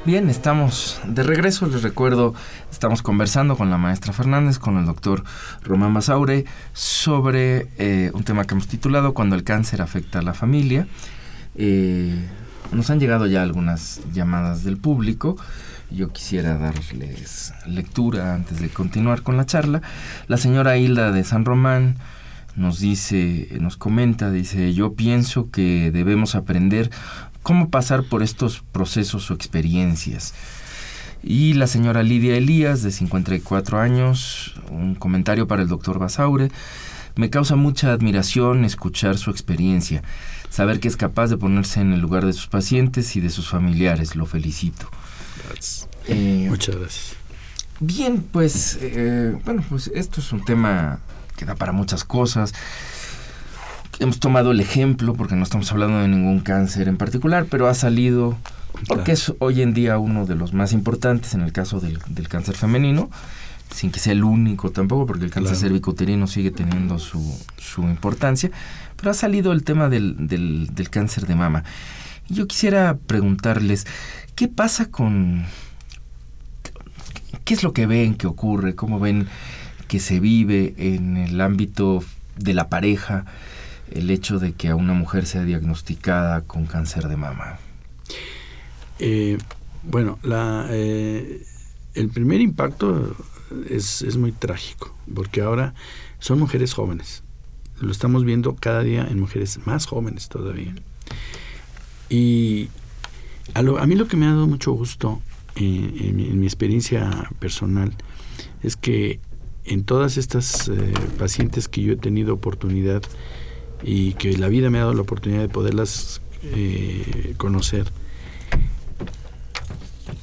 [0.08, 1.68] Bien, estamos de regreso.
[1.68, 2.34] Les recuerdo,
[2.72, 5.26] estamos conversando con la maestra Fernández, con el doctor
[5.64, 10.34] Román Basaure, sobre eh, un tema que hemos titulado Cuando el cáncer afecta a la
[10.34, 10.88] familia.
[11.56, 12.26] Eh,
[12.72, 15.36] nos han llegado ya algunas llamadas del público.
[15.92, 19.82] Yo quisiera darles lectura antes de continuar con la charla.
[20.30, 21.98] La señora Hilda de San Román
[22.56, 26.92] nos dice, nos comenta, dice, yo pienso que debemos aprender
[27.48, 30.34] cómo pasar por estos procesos o experiencias.
[31.24, 36.52] Y la señora Lidia Elías, de 54 años, un comentario para el doctor Basaure.
[37.16, 40.04] Me causa mucha admiración escuchar su experiencia,
[40.50, 43.48] saber que es capaz de ponerse en el lugar de sus pacientes y de sus
[43.48, 44.18] familiares.
[44.18, 44.90] Lo felicito.
[46.08, 47.14] Eh, Muchas gracias.
[47.80, 51.00] Bien, pues, eh, bueno, pues esto es un tema
[51.38, 52.54] que da para muchas cosas
[54.00, 57.74] hemos tomado el ejemplo, porque no estamos hablando de ningún cáncer en particular, pero ha
[57.74, 58.38] salido,
[58.88, 62.56] porque es hoy en día uno de los más importantes en el caso del, cáncer
[62.56, 63.10] femenino,
[63.74, 68.52] sin que sea el único tampoco, porque el cáncer cervicouterino sigue teniendo su, su, importancia,
[68.96, 71.64] pero ha salido el tema del, del, del cáncer de mama.
[72.30, 73.88] Yo quisiera preguntarles,
[74.36, 75.46] ¿qué pasa con...
[77.46, 78.76] ¿Qué es lo que ven que ocurre?
[78.76, 79.28] ¿Cómo ven
[79.88, 82.04] que se vive en el ámbito
[82.38, 83.26] de la pareja?
[83.92, 87.60] El hecho de que a una mujer sea diagnosticada con cáncer de mama?
[89.00, 89.38] Eh,
[89.84, 91.44] bueno, la, eh,
[91.94, 93.16] el primer impacto
[93.70, 95.74] es, muy trágico, porque ahora
[96.20, 97.24] son mujeres jóvenes,
[97.80, 100.74] lo estamos viendo cada día en mujeres más jóvenes todavía.
[102.10, 102.70] Y
[103.54, 105.22] a, mí lo que me ha dado mucho gusto
[105.56, 107.94] eh, en, mi experiencia personal
[108.64, 109.20] es que
[109.66, 110.72] en todas estas
[111.20, 113.04] pacientes que yo he tenido oportunidad
[113.84, 117.92] y que la vida me ha dado la oportunidad de poderlas eh, conocer,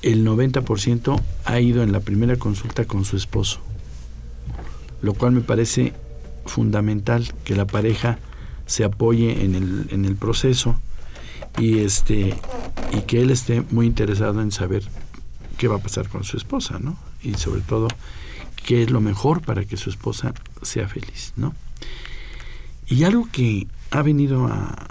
[0.03, 3.61] el 90% ha ido en la primera consulta con su esposo,
[5.03, 5.95] lo cual me parece
[6.47, 8.19] fundamental que la pareja
[8.67, 10.79] se apoye en el, en el proceso
[11.59, 12.35] y este
[12.93, 14.85] y que él esté muy interesado en saber
[15.57, 16.97] qué va a pasar con su esposa, ¿no?
[17.23, 17.89] Y sobre todo
[18.65, 21.55] qué es lo mejor para que su esposa sea feliz, ¿no?
[22.89, 24.91] Y algo que ha venido a,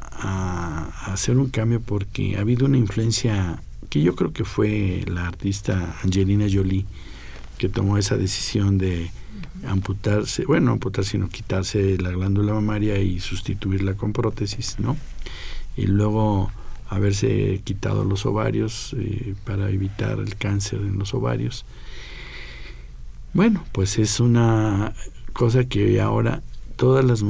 [1.06, 5.96] hacer un cambio porque ha habido una influencia que yo creo que fue la artista
[6.02, 6.86] Angelina Jolie
[7.58, 9.12] que tomó esa decisión de
[9.68, 14.98] amputarse, bueno, amputar sino quitarse la glándula mamaria y sustituirla con prótesis, ¿no?
[15.76, 16.52] Y luego
[16.90, 21.66] haberse quitado los ovarios eh, para evitar el cáncer en los ovarios.
[23.34, 24.94] Bueno, pues es una
[25.34, 26.42] cosa que ahora
[26.76, 27.24] todas las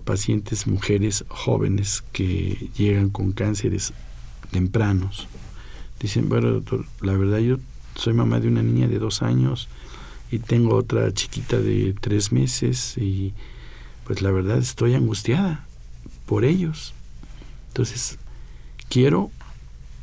[0.00, 3.92] pacientes mujeres jóvenes que llegan con cánceres
[4.50, 5.28] tempranos
[6.02, 7.58] dicen, bueno, doctor, la verdad yo
[7.94, 9.68] soy mamá de una niña de dos años
[10.30, 13.32] y tengo otra chiquita de tres meses y
[14.04, 15.64] pues la verdad estoy angustiada
[16.26, 16.92] por ellos.
[17.68, 18.18] Entonces,
[18.88, 19.30] quiero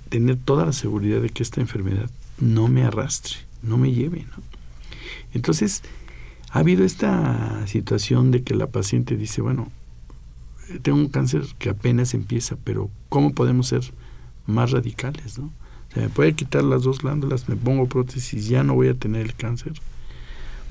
[0.08, 2.10] tener toda la seguridad de que esta enfermedad
[2.40, 4.22] no me arrastre, no me lleve.
[4.22, 4.44] ¿no?
[5.34, 5.84] Entonces,
[6.52, 9.72] ha habido esta situación de que la paciente dice, bueno,
[10.82, 13.82] tengo un cáncer que apenas empieza, pero ¿cómo podemos ser
[14.46, 15.40] más radicales?
[15.40, 15.52] ¿no?
[15.96, 19.36] Me puede quitar las dos glándulas, me pongo prótesis, ya no voy a tener el
[19.36, 19.74] cáncer.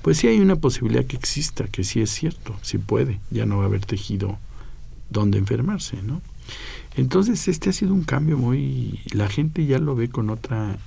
[0.02, 3.58] Pues sí hay una posibilidad que exista, que sí es cierto, sí puede, ya no
[3.58, 4.38] va a haber tejido
[5.10, 6.22] donde enfermarse, ¿no?
[6.96, 9.00] Entonces este ha sido un cambio muy...
[9.12, 10.78] La gente ya lo ve con otra...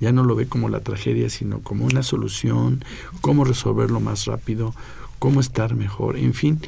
[0.00, 2.84] Ya no lo ve como la tragedia, sino como una solución,
[3.20, 4.74] cómo resolverlo más rápido,
[5.20, 6.16] cómo estar mejor.
[6.16, 6.60] En fin,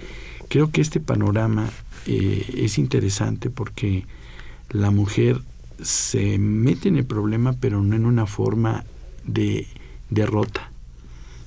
[0.55, 1.68] creo que este panorama
[2.07, 4.07] eh, es interesante porque
[4.70, 5.40] la mujer
[5.82, 8.84] se mete en el problema, pero no en una forma
[9.24, 9.66] de
[10.11, 10.70] derrota,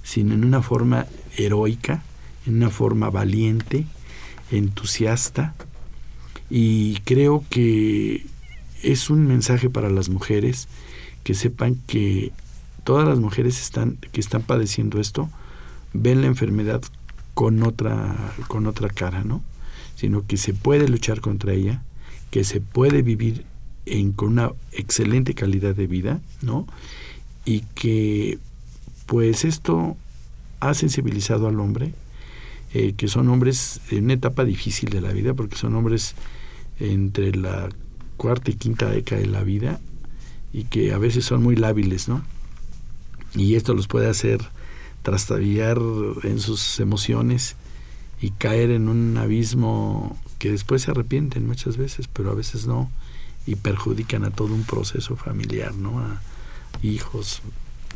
[0.03, 1.05] sino en una forma
[1.37, 2.03] heroica,
[2.45, 3.85] en una forma valiente,
[4.51, 5.55] entusiasta,
[6.49, 8.25] y creo que
[8.83, 10.67] es un mensaje para las mujeres
[11.23, 12.33] que sepan que
[12.83, 15.29] todas las mujeres están, que están padeciendo esto.
[15.93, 16.81] Ven la enfermedad
[17.37, 19.43] con otra, con otra cara, ¿no?
[19.95, 21.83] Sino que se puede luchar contra ella,
[22.31, 23.45] que se puede vivir
[23.85, 26.65] en, con una excelente calidad de vida, ¿no?
[27.45, 28.39] Y que
[29.05, 29.95] pues esto
[30.61, 31.93] ha sensibilizado al hombre,
[32.73, 36.15] eh, que son hombres en una etapa difícil de la vida, porque son hombres
[36.79, 37.69] entre la
[38.17, 39.79] cuarta y quinta década de la vida
[40.51, 42.23] y que a veces son muy lábiles, ¿no?
[43.35, 44.39] Y esto los puede hacer
[45.07, 45.79] trastabillar
[46.23, 47.55] en sus emociones
[48.19, 52.91] y caer en un abismo que después se arrepienten muchas veces, pero a veces no,
[53.45, 55.99] y perjudican a todo un proceso familiar, ¿no?
[55.99, 56.21] A
[56.83, 57.41] hijos,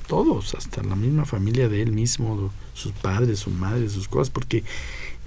[0.08, 4.64] todos, hasta la misma familia de él mismo, sus padres, su madre, sus cosas, porque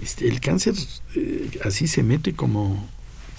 [0.03, 0.73] este, el cáncer
[1.17, 2.89] eh, así se mete como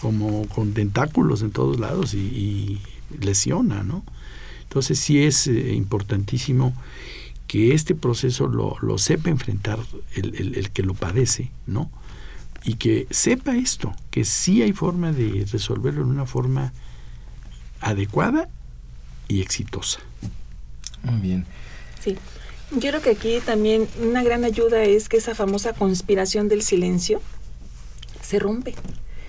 [0.01, 2.79] como con tentáculos en todos lados y,
[3.21, 4.03] lesiona, ¿no?
[4.63, 6.75] Entonces sí es eh, importantísimo
[7.47, 9.79] que este proceso lo, lo sepa enfrentar
[10.15, 11.91] el, el, que lo padece, ¿no?
[12.63, 16.73] Y que sepa esto, que sí hay forma de resolverlo en una forma
[17.81, 18.49] adecuada
[19.27, 19.99] y exitosa.
[21.03, 21.45] Muy bien.
[22.03, 22.17] Sí.
[22.71, 27.21] Yo creo que aquí también una gran ayuda es que esa famosa conspiración del silencio
[28.21, 28.73] se rompe.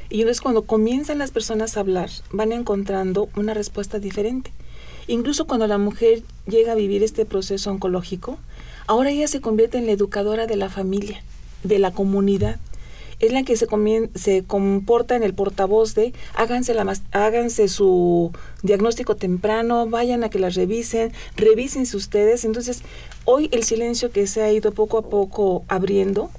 [0.09, 4.53] Y entonces cuando comienzan las personas a hablar, van encontrando una respuesta diferente.
[5.09, 8.39] Incluso cuando la mujer llega a vivir este proceso oncológico,
[8.87, 11.23] ahora ella se convierte en la educadora de la familia,
[11.63, 12.59] de la comunidad.
[13.19, 13.67] Es la que se,
[14.15, 18.33] se comporta en el portavoz de háganse, la háganse su
[18.63, 22.45] diagnóstico temprano, vayan a que las revisen, revísense ustedes.
[22.45, 22.83] Entonces,
[23.25, 26.31] hoy el silencio que se ha ido poco a poco abriendo,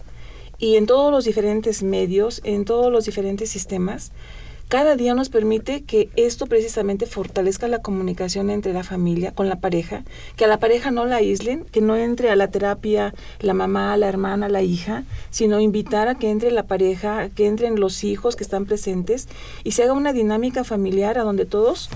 [0.59, 4.11] y en todos los diferentes medios, en todos los diferentes sistemas,
[4.67, 9.61] cada día nos permite que esto precisamente fortalezca la comunicación entre la familia, con la
[9.61, 10.03] pareja,
[10.35, 13.95] que a la pareja no la aíslen, que no entre a la terapia la mamá,
[13.95, 18.35] la hermana, la hija, sino invitar a que entre la pareja, que entren los hijos
[18.35, 19.29] que están presentes
[19.63, 21.89] y se haga una dinámica familiar a donde todos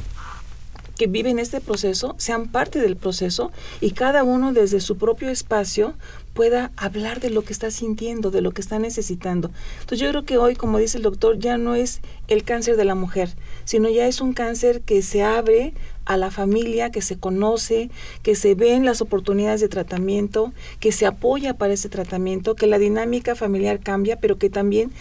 [1.01, 5.95] que viven este proceso sean parte del proceso y cada uno desde su propio espacio
[6.35, 9.49] pueda hablar de lo que está sintiendo, de lo que está necesitando.
[9.79, 12.85] Entonces yo creo que hoy, como dice el doctor, ya no es el cáncer de
[12.85, 13.29] la mujer,
[13.65, 15.73] sino ya es un cáncer que se abre
[16.05, 17.89] a la familia, que se conoce,
[18.21, 22.77] que se ven las oportunidades de tratamiento, que se apoya para ese tratamiento, que la
[22.77, 24.91] dinámica familiar cambia, pero que también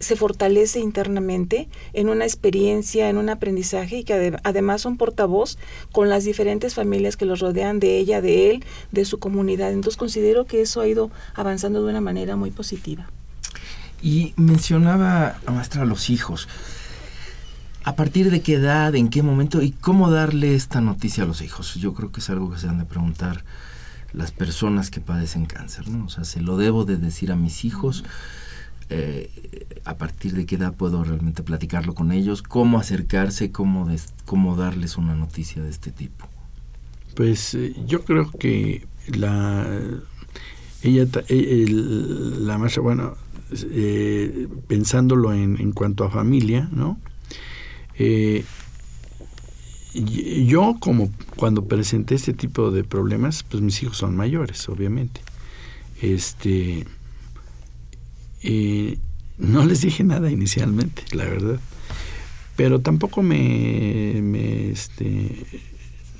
[0.00, 5.58] se fortalece internamente en una experiencia, en un aprendizaje y que además son portavoz
[5.92, 9.72] con las diferentes familias que los rodean de ella, de él, de su comunidad.
[9.72, 13.10] Entonces considero que eso ha ido avanzando de una manera muy positiva.
[14.00, 16.48] Y mencionaba, maestra, los hijos.
[17.82, 21.42] ¿A partir de qué edad, en qué momento y cómo darle esta noticia a los
[21.42, 21.74] hijos?
[21.74, 23.44] Yo creo que es algo que se han de preguntar
[24.12, 26.06] las personas que padecen cáncer, ¿no?
[26.06, 28.04] O sea, ¿se lo debo de decir a mis hijos?
[28.90, 29.30] Eh,
[29.84, 33.88] a partir de qué edad puedo realmente platicarlo con ellos, cómo acercarse, cómo,
[34.24, 36.26] cómo darles una noticia de este tipo.
[37.14, 39.66] Pues eh, yo creo que la
[40.82, 43.16] ella la maestra bueno
[43.50, 47.00] eh, pensándolo en, en, cuanto a familia no
[49.94, 55.20] yo como cuando presenté este tipo de problemas pues mis hijos son mayores obviamente
[56.00, 56.86] este
[58.42, 58.98] y
[59.38, 61.60] no les dije nada inicialmente, la verdad.
[62.56, 65.44] Pero tampoco me, este,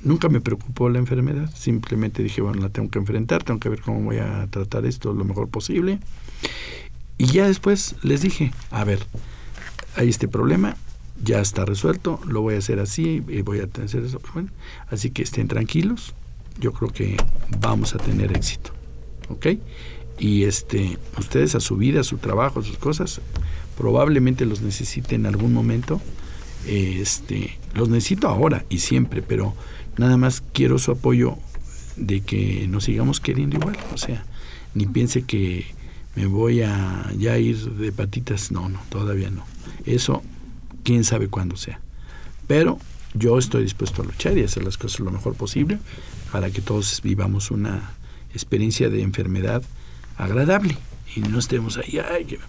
[0.03, 1.51] nunca me preocupó la enfermedad.
[1.55, 5.13] Simplemente dije, bueno, la tengo que enfrentar, tengo que ver cómo voy a tratar esto
[5.13, 5.99] lo mejor posible.
[7.17, 8.99] Y ya después les dije, a ver,
[9.95, 10.77] hay este problema,
[11.21, 14.21] ya está resuelto, lo voy a hacer así y voy a hacer eso.
[14.89, 16.13] Así que estén tranquilos,
[16.59, 17.17] yo creo que
[17.59, 18.71] vamos a tener éxito.
[19.27, 19.47] ¿Ok?
[20.19, 23.21] Y este ustedes a su vida, a su trabajo, a sus cosas,
[23.77, 26.01] probablemente los necesiten en algún momento.
[26.67, 29.55] Este, los necesito ahora y siempre, pero
[29.97, 31.37] nada más quiero su apoyo
[31.95, 34.25] de que nos sigamos queriendo igual, o sea,
[34.73, 35.65] ni piense que
[36.15, 39.45] me voy a ya ir de patitas, no, no, todavía no.
[39.85, 40.21] Eso
[40.83, 41.79] quién sabe cuándo sea.
[42.47, 42.77] Pero
[43.13, 45.79] yo estoy dispuesto a luchar y hacer las cosas lo mejor posible
[46.31, 47.93] para que todos vivamos una
[48.33, 49.63] experiencia de enfermedad
[50.19, 50.77] agradable
[51.15, 52.39] y no estemos ahí, ay, que,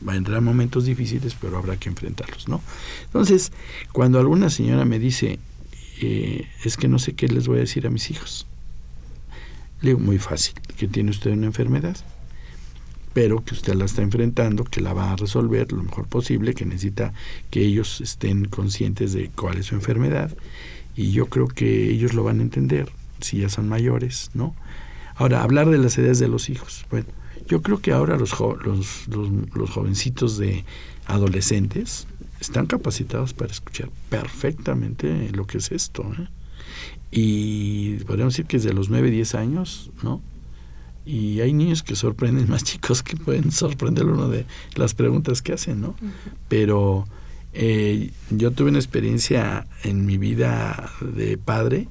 [0.00, 2.62] bueno, entrar momentos difíciles, pero habrá que enfrentarlos, ¿no?
[3.04, 3.52] Entonces,
[3.92, 5.38] cuando alguna señora me dice,
[6.00, 8.46] eh, es que no sé qué les voy a decir a mis hijos,
[9.80, 11.96] le digo, muy fácil, que tiene usted una enfermedad,
[13.12, 16.64] pero que usted la está enfrentando, que la va a resolver lo mejor posible, que
[16.64, 17.12] necesita
[17.50, 20.34] que ellos estén conscientes de cuál es su enfermedad,
[20.96, 22.90] y yo creo que ellos lo van a entender
[23.20, 24.54] si ya son mayores, ¿no?
[25.16, 26.86] Ahora, hablar de las ideas de los hijos.
[26.90, 27.06] Bueno,
[27.46, 28.34] yo creo que ahora los,
[28.64, 29.08] los,
[29.54, 30.64] los, jovencitos de
[31.06, 32.06] adolescentes
[32.40, 36.02] están capacitados para escuchar perfectamente lo que es esto.
[36.18, 36.28] ¿eh?
[37.10, 40.20] Y podríamos decir que es de los 9, 10 años, ¿no?
[41.06, 45.52] Y hay niños que sorprenden más chicos que pueden sorprender uno de las preguntas que
[45.52, 45.94] hacen, ¿no?
[46.48, 47.06] Pero
[47.52, 51.88] eh, yo tuve una experiencia en mi vida de padre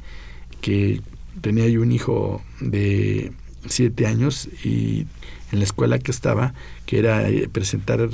[0.62, 1.02] que
[1.42, 3.32] tenía yo un hijo de
[3.68, 5.08] siete años y
[5.52, 6.54] en la escuela que estaba,
[6.86, 8.10] que era eh, presentar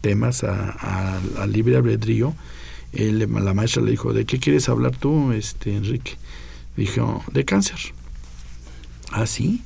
[0.00, 2.34] temas a, libre albedrío,
[2.92, 6.16] él, la maestra le dijo, ¿de qué quieres hablar tú, este Enrique?
[6.76, 7.78] Dijo, de cáncer.
[9.10, 9.62] ¿Ah, sí?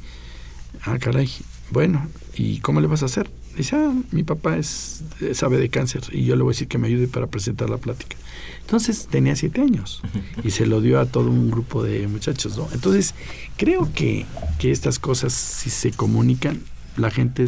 [0.82, 1.30] Ah, caray.
[1.70, 3.30] Bueno, ¿y cómo le vas a hacer?
[3.56, 5.02] Dice, ah, mi papá es,
[5.34, 7.76] sabe de cáncer y yo le voy a decir que me ayude para presentar la
[7.76, 8.16] plática.
[8.60, 10.00] Entonces tenía siete años
[10.42, 12.68] y se lo dio a todo un grupo de muchachos, ¿no?
[12.72, 13.14] Entonces
[13.56, 14.24] creo que,
[14.58, 16.62] que estas cosas, si se comunican,
[16.96, 17.46] la gente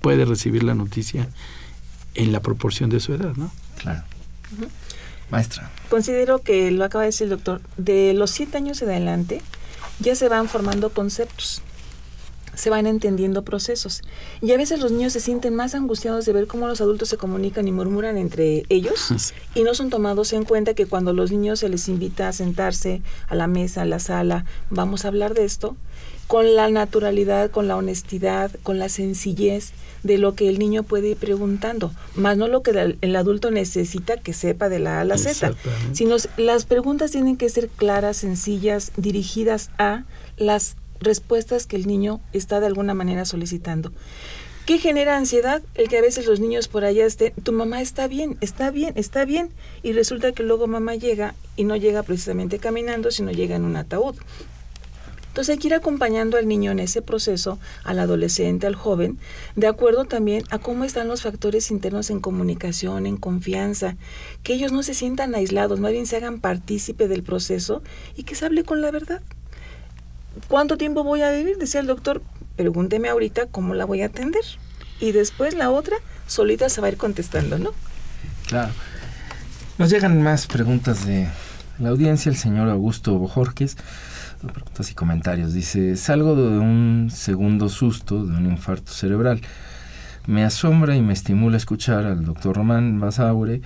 [0.00, 1.28] puede recibir la noticia
[2.14, 3.52] en la proporción de su edad, ¿no?
[3.78, 4.04] Claro.
[5.30, 5.70] Maestra.
[5.88, 9.42] Considero que, lo acaba de decir el doctor, de los siete años en adelante
[10.00, 11.62] ya se van formando conceptos
[12.60, 14.02] se van entendiendo procesos.
[14.42, 17.16] Y a veces los niños se sienten más angustiados de ver cómo los adultos se
[17.16, 21.60] comunican y murmuran entre ellos y no son tomados en cuenta que cuando los niños
[21.60, 25.44] se les invita a sentarse a la mesa, a la sala, vamos a hablar de
[25.44, 25.74] esto,
[26.26, 31.08] con la naturalidad, con la honestidad, con la sencillez de lo que el niño puede
[31.08, 35.04] ir preguntando, más no lo que el adulto necesita que sepa de la A a
[35.04, 35.54] la Z,
[35.92, 40.04] sino las preguntas tienen que ser claras, sencillas, dirigidas a
[40.36, 43.92] las respuestas que el niño está de alguna manera solicitando.
[44.66, 45.62] ¿Qué genera ansiedad?
[45.74, 48.92] El que a veces los niños por allá estén, tu mamá está bien, está bien,
[48.94, 49.50] está bien,
[49.82, 53.74] y resulta que luego mamá llega y no llega precisamente caminando, sino llega en un
[53.74, 54.14] ataúd.
[55.30, 59.18] Entonces hay que ir acompañando al niño en ese proceso, al adolescente, al joven,
[59.54, 63.96] de acuerdo también a cómo están los factores internos en comunicación, en confianza,
[64.42, 67.82] que ellos no se sientan aislados, más bien se hagan partícipe del proceso
[68.16, 69.22] y que se hable con la verdad.
[70.48, 71.56] ¿Cuánto tiempo voy a vivir?
[71.58, 72.22] Decía el doctor,
[72.56, 74.42] pregúnteme ahorita cómo la voy a atender.
[75.00, 77.70] Y después la otra solita se va a ir contestando, ¿no?
[78.46, 78.72] Claro.
[79.78, 81.28] Nos llegan más preguntas de
[81.78, 82.30] la audiencia.
[82.30, 83.76] El señor Augusto Bojorques
[84.48, 85.52] preguntas y comentarios.
[85.52, 89.40] Dice, salgo de un segundo susto, de un infarto cerebral.
[90.26, 93.62] Me asombra y me estimula escuchar al doctor Román Basaure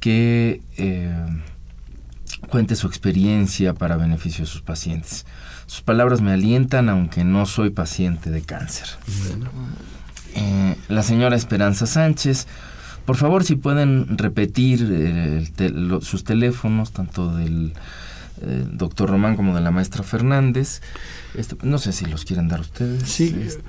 [0.00, 1.12] que eh,
[2.48, 5.24] cuente su experiencia para beneficio de sus pacientes.
[5.66, 8.86] Sus palabras me alientan aunque no soy paciente de cáncer.
[10.34, 12.46] Eh, la señora Esperanza Sánchez,
[13.06, 15.48] por favor si pueden repetir eh,
[16.00, 17.72] sus teléfonos, tanto del
[18.42, 20.80] eh, doctor Román como de la maestra Fernández.
[21.34, 23.08] Este, no sé si los quieren dar ustedes.
[23.08, 23.36] Sí.
[23.38, 23.62] Este,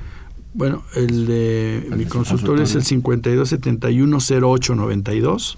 [0.53, 5.57] bueno, el de mi consultorio es el 52710892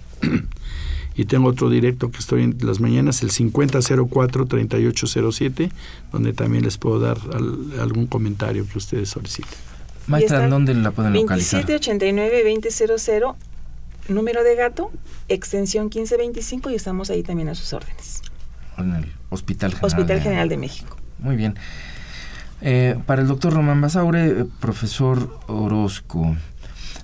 [1.17, 5.69] y tengo otro directo que estoy en las mañanas, el 5004-3807,
[6.11, 7.17] donde también les puedo dar
[7.79, 9.51] algún comentario que ustedes soliciten.
[10.07, 11.65] Maestra, ¿dónde la pueden localizar?
[11.65, 13.35] 2789-2000,
[14.07, 14.91] número de gato,
[15.27, 18.21] extensión 1525 y estamos ahí también a sus órdenes
[18.77, 20.97] en el Hospital General, Hospital General de, México.
[21.19, 21.55] Muy bien.
[22.61, 26.35] Eh, para el doctor Román Basaure, eh, profesor Orozco,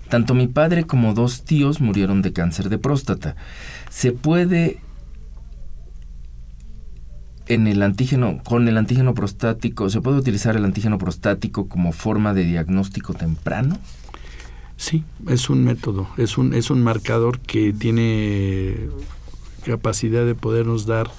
[0.10, 3.36] tanto mi padre como dos tíos murieron de cáncer de próstata.
[3.90, 4.80] ¿Se puede
[7.48, 12.34] en el antígeno, con el antígeno prostático, ¿se puede utilizar el antígeno prostático como forma
[12.34, 13.78] de diagnóstico temprano?
[14.78, 18.90] Sí, es un método, es un, es un marcador que tiene
[19.66, 21.10] capacidad de podernos dar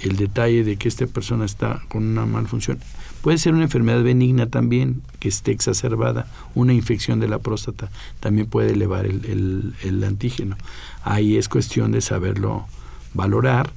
[0.00, 2.78] el detalle de que esta persona está con una malfunción.
[3.28, 8.46] Puede ser una enfermedad benigna también, que esté exacerbada, una infección de la próstata, también
[8.46, 10.56] puede elevar el, antígeno.
[11.04, 12.66] Ahí es cuestión de saberlo
[13.12, 13.70] valorar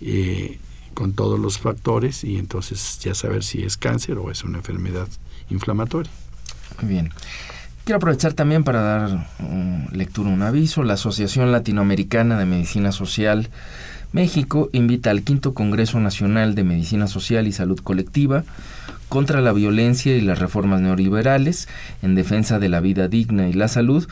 [0.00, 0.58] eh,
[0.94, 5.06] con todos los factores y entonces ya saber si es cáncer o es una enfermedad
[5.50, 6.10] inflamatoria.
[6.82, 7.10] Muy bien.
[7.84, 9.28] Quiero aprovechar también para dar
[9.92, 10.82] lectura un aviso.
[10.82, 13.50] La Asociación Latinoamericana de Medicina Social
[14.10, 18.44] México invita al quinto Congreso Nacional de Medicina Social y Salud Colectiva
[19.08, 21.68] contra la violencia y las reformas neoliberales
[22.02, 24.08] en defensa de la vida digna y la salud,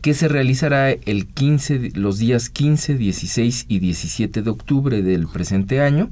[0.00, 5.82] que se realizará el 15, los días 15, 16 y 17 de octubre del presente
[5.82, 6.10] año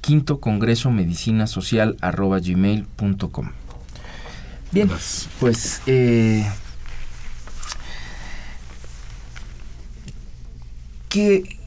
[0.00, 3.50] quinto congreso medicina social arroba gmail.com.
[4.72, 4.88] Bien,
[5.40, 6.46] pues eh,
[11.08, 11.58] ¿qué,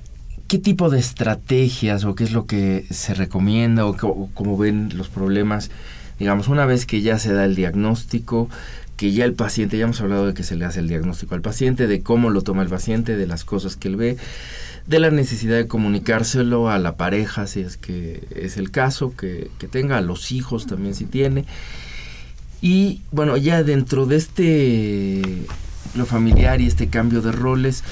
[0.48, 4.92] ¿qué, tipo de estrategias o qué es lo que se recomienda o, o cómo ven
[4.96, 5.70] los problemas?
[6.18, 8.50] Digamos, una vez que ya se da el diagnóstico,
[8.96, 11.42] que ya el paciente, ya hemos hablado de que se le hace el diagnóstico al
[11.42, 14.18] paciente, de cómo lo toma el paciente, de las cosas que él ve,
[14.88, 19.50] de la necesidad de comunicárselo a la pareja, si es que es el caso, que,
[19.72, 21.46] tenga, a los hijos también si tiene.
[22.62, 25.22] Y bueno, ya dentro de este,
[25.96, 27.84] lo familiar y este cambio de roles,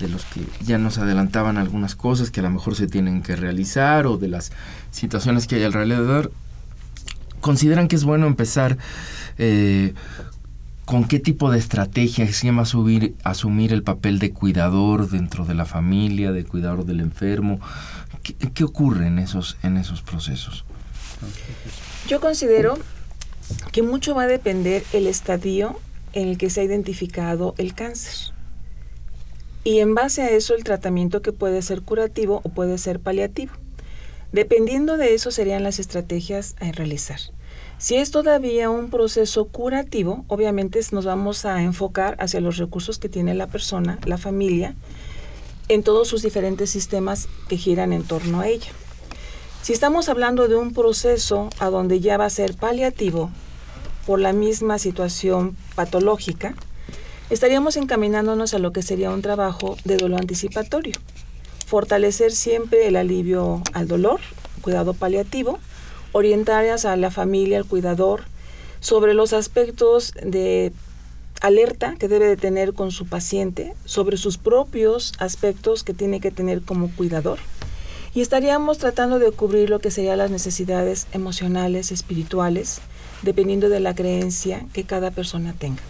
[0.00, 3.36] de los que ya nos adelantaban algunas cosas que a lo mejor se tienen que
[3.36, 4.50] realizar o de las
[4.90, 6.32] situaciones que hay alrededor,
[7.40, 8.78] consideran que es bueno empezar
[9.38, 9.94] eh,
[10.90, 15.44] con qué tipo de estrategia se va a subir, asumir el papel de cuidador dentro
[15.44, 17.60] de la familia, de cuidador del enfermo.
[18.24, 20.64] ¿Qué, ocurre en esos, en esos procesos?
[22.08, 22.76] Yo considero
[23.70, 25.78] que mucho va a depender el estadio
[26.12, 28.34] en el que se ha identificado el cáncer.
[29.62, 33.52] Y en base a eso el tratamiento que puede ser curativo o puede ser paliativo.
[34.32, 37.20] Dependiendo de eso serían las estrategias a realizar.
[37.80, 43.08] Si es todavía un proceso curativo, obviamente nos vamos a enfocar hacia los recursos que
[43.08, 44.74] tiene la persona, la familia,
[45.68, 48.68] en todos sus diferentes sistemas que giran en torno a ella.
[49.62, 53.30] Si estamos hablando de un proceso a donde ya va a ser paliativo
[54.06, 56.54] por la misma situación patológica,
[57.30, 60.96] estaríamos encaminándonos a lo que sería un trabajo de dolor anticipatorio.
[61.66, 64.20] Fortalecer siempre el alivio al dolor,
[64.60, 65.58] cuidado paliativo,
[66.12, 68.24] orientarias a la familia, al cuidador,
[68.80, 70.72] sobre los aspectos de
[71.40, 76.30] alerta que debe de tener con su paciente, sobre sus propios aspectos que tiene que
[76.30, 77.38] tener como cuidador
[78.14, 82.80] Y estaríamos tratando de cubrir lo que serían las necesidades emocionales, espirituales,
[83.22, 85.82] dependiendo de la creencia que cada persona tenga.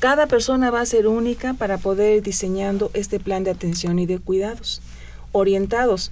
[0.00, 4.06] Cada persona va a ser única para poder ir diseñando este plan de atención y
[4.06, 4.82] de cuidados,
[5.32, 6.10] orientados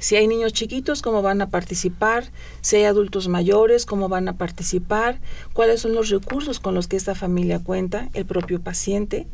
[0.00, 2.24] si hay niños chiquitos, cómo van a participar,
[2.62, 5.20] si hay adultos mayores, cómo van a participar,
[5.52, 9.26] cuáles son los recursos con los que esta familia cuenta, el propio paciente.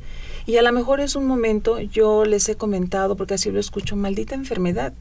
[0.45, 3.97] Y a lo mejor es un momento, yo les he comentado, porque así lo escucho,
[3.97, 4.93] maldita enfermedad.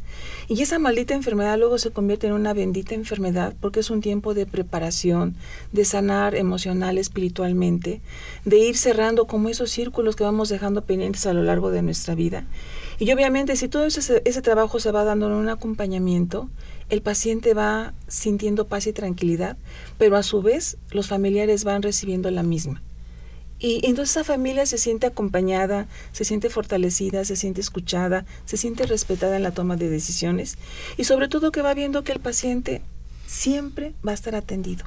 [0.47, 4.35] Y esa maldita enfermedad luego se convierte en una bendita enfermedad porque es un tiempo
[4.35, 5.35] de preparación,
[5.71, 8.01] de sanar emocional, espiritualmente,
[8.43, 12.13] de ir cerrando como esos círculos que vamos dejando pendientes a lo largo de nuestra
[12.13, 12.45] vida
[12.99, 16.49] y obviamente si todo ese, ese trabajo se va dando en un acompañamiento,
[16.89, 19.57] el paciente va sintiendo paz y tranquilidad,
[19.97, 22.81] pero a su vez los familiares van recibiendo la misma.
[23.57, 28.85] Y entonces esa familia se siente acompañada, se siente fortalecida, se siente escuchada, se siente
[28.85, 30.57] respetada en la toma de decisiones
[30.97, 32.81] y sobre todo que va viendo que el paciente
[33.25, 34.85] siempre va a estar atendido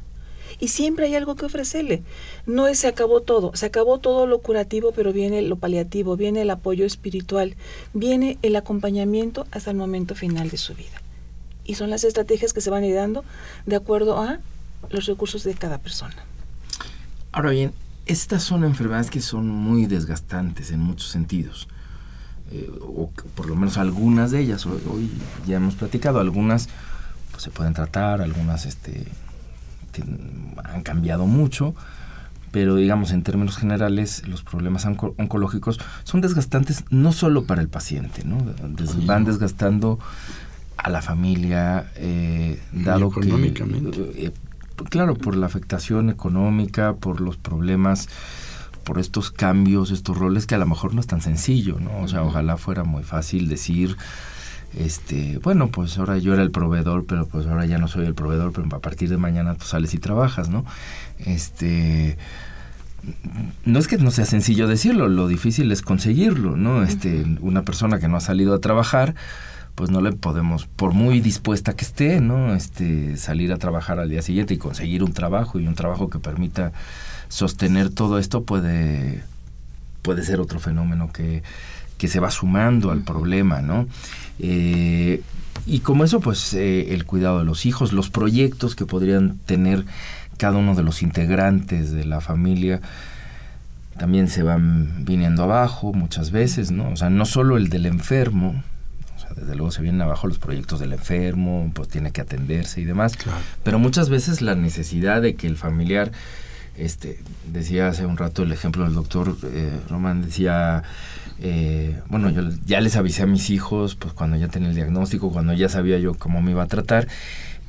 [0.61, 2.03] y siempre hay algo que ofrecerle.
[2.47, 6.43] No es se acabó todo, se acabó todo lo curativo, pero viene lo paliativo, viene
[6.43, 7.57] el apoyo espiritual,
[7.95, 11.03] viene el acompañamiento hasta el momento final de su vida.
[11.65, 13.25] Y son las estrategias que se van a ir dando
[13.67, 14.41] de acuerdo a
[14.91, 16.17] los recursos de cada persona.
[17.31, 17.73] Ahora bien,
[18.07, 21.69] estas son enfermedades que son muy desgastantes en muchos sentidos.
[22.51, 25.11] Eh, o por lo menos algunas de ellas, hoy,
[25.47, 26.71] ya hemos platicado, algunas
[27.31, 29.07] pues, se pueden tratar, algunas este,
[30.65, 31.75] han cambiado mucho,
[32.51, 38.25] pero digamos en términos generales los problemas oncológicos son desgastantes no solo para el paciente,
[38.25, 38.39] ¿no?
[39.07, 39.99] van desgastando
[40.77, 43.21] a la familia, eh, dado que...
[44.17, 44.33] Eh,
[44.91, 48.09] claro, por la afectación económica, por los problemas
[48.89, 52.01] por estos cambios, estos roles que a lo mejor no es tan sencillo, ¿no?
[52.01, 53.99] O sea, ojalá fuera muy fácil decir,
[54.77, 58.15] este, bueno, pues ahora yo era el proveedor, pero pues ahora ya no soy el
[58.15, 60.65] proveedor, pero a partir de mañana tú sales y trabajas, ¿no?
[61.19, 62.19] Este,
[63.65, 66.83] no es que no sea sencillo decirlo, lo difícil es conseguirlo, ¿no?
[66.83, 69.15] Este, una persona que no ha salido a trabajar,
[69.75, 72.55] pues no le podemos, por muy dispuesta que esté, ¿no?
[72.55, 76.19] Este, salir a trabajar al día siguiente y conseguir un trabajo y un trabajo que
[76.19, 76.73] permita
[77.29, 79.23] sostener todo esto puede,
[80.03, 81.43] puede ser otro fenómeno que,
[81.99, 83.87] que se va sumando al problema, ¿no?
[84.39, 85.23] Eh,
[85.67, 89.85] y como eso, pues eh, el cuidado de los hijos, los proyectos que podrían tener
[90.39, 92.81] cada uno de los integrantes de la familia,
[93.99, 96.89] también se van viniendo abajo muchas veces, ¿no?
[96.91, 98.63] O sea, no solo el del enfermo,
[99.17, 102.81] o sea, desde luego se vienen abajo los proyectos del enfermo, pues tiene que atenderse
[102.81, 103.13] y demás,
[103.65, 106.13] pero muchas veces la necesidad de que el familiar,
[106.77, 107.19] este,
[107.53, 110.85] decía hace un rato el ejemplo del doctor eh, Román, decía,
[111.41, 115.31] eh, bueno, yo ya les avisé a mis hijos, pues cuando ya tenía el diagnóstico,
[115.31, 117.07] cuando ya sabía yo cómo me iba a tratar,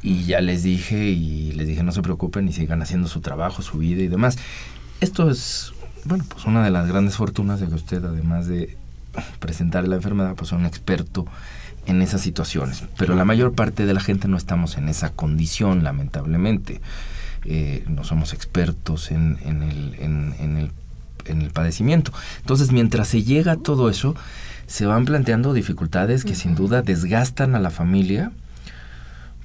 [0.01, 3.61] y ya les dije y les dije no se preocupen y sigan haciendo su trabajo,
[3.61, 4.37] su vida y demás.
[5.01, 5.73] Esto es,
[6.05, 8.77] bueno, pues una de las grandes fortunas de que usted, además de
[9.39, 11.25] presentar la enfermedad, pues es un experto
[11.85, 12.83] en esas situaciones.
[12.97, 16.81] Pero la mayor parte de la gente no estamos en esa condición, lamentablemente.
[17.45, 20.71] Eh, no somos expertos en el
[21.25, 22.11] en el padecimiento.
[22.39, 24.15] Entonces, mientras se llega a todo eso,
[24.67, 28.31] se van planteando dificultades que sin duda desgastan a la familia,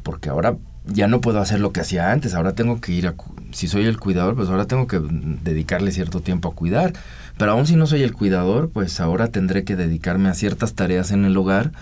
[0.03, 0.57] porque ahora
[0.87, 3.15] ya no puedo hacer lo que hacía antes, ahora tengo que ir a,
[3.53, 6.93] si soy el cuidador, pues ahora tengo que dedicarle cierto tiempo a cuidar,
[7.39, 11.11] pero aún si no soy el cuidador, pues ahora tendré que dedicarme a ciertas tareas
[11.11, 11.73] en el hogar